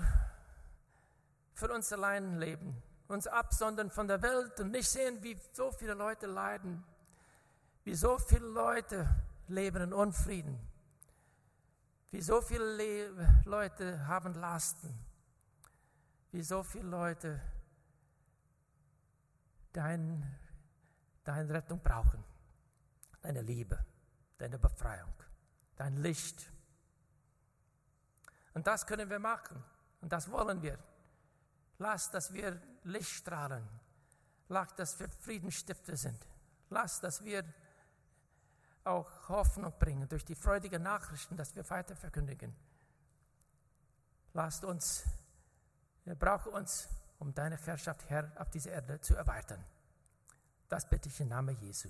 für 1.53 1.71
uns 1.73 1.91
allein 1.91 2.38
leben, 2.39 2.82
uns 3.08 3.27
absondern 3.27 3.89
von 3.91 4.08
der 4.08 4.21
Welt 4.21 4.60
und 4.60 4.71
nicht 4.71 4.89
sehen, 4.89 5.21
wie 5.23 5.38
so 5.53 5.71
viele 5.71 5.93
Leute 5.93 6.27
leiden, 6.27 6.84
wie 7.84 7.95
so 7.95 8.17
viele 8.17 8.47
Leute 8.47 9.10
leben 9.47 9.82
in 9.82 9.93
Unfrieden. 9.93 10.60
Wie 12.12 12.21
so 12.21 12.41
viele 12.41 13.12
Leute 13.45 14.08
haben 14.08 14.34
Lasten. 14.34 14.93
Wie 16.32 16.41
so 16.41 16.63
viele 16.63 16.88
Leute 16.88 17.41
dein, 19.73 20.39
deine 21.29 21.53
Rettung 21.53 21.79
brauchen. 21.79 22.23
Deine 23.21 23.41
Liebe, 23.41 23.77
deine 24.37 24.57
Befreiung, 24.57 25.13
dein 25.75 25.97
Licht. 25.97 26.51
Und 28.53 28.65
das 28.65 28.85
können 28.87 29.09
wir 29.09 29.19
machen. 29.19 29.63
Und 30.01 30.11
das 30.11 30.31
wollen 30.31 30.61
wir. 30.61 30.79
Lass, 31.77 32.09
dass 32.09 32.33
wir 32.33 32.59
Licht 32.83 33.11
strahlen. 33.11 33.67
Lass, 34.47 34.73
dass 34.75 34.99
wir 34.99 35.09
Friedensstifter 35.09 35.95
sind. 35.95 36.25
Lass, 36.69 36.99
dass 36.99 37.23
wir 37.23 37.43
auch 38.83 39.29
Hoffnung 39.29 39.73
bringen 39.77 40.07
durch 40.07 40.25
die 40.25 40.35
freudigen 40.35 40.81
Nachrichten, 40.81 41.37
dass 41.37 41.55
wir 41.55 41.69
weiter 41.69 41.95
verkündigen. 41.95 42.55
Lasst 44.33 44.63
uns, 44.63 45.03
wir 46.05 46.15
brauchen 46.15 46.53
uns, 46.53 46.87
um 47.19 47.33
deine 47.33 47.57
Herrschaft, 47.57 48.09
Herr, 48.09 48.31
auf 48.37 48.49
dieser 48.49 48.71
Erde 48.71 48.99
zu 49.01 49.15
erweitern. 49.15 49.63
Das 50.69 50.88
bitte 50.88 51.10
ich 51.10 51.19
im 51.19 51.29
Namen 51.29 51.58
Jesu. 51.62 51.89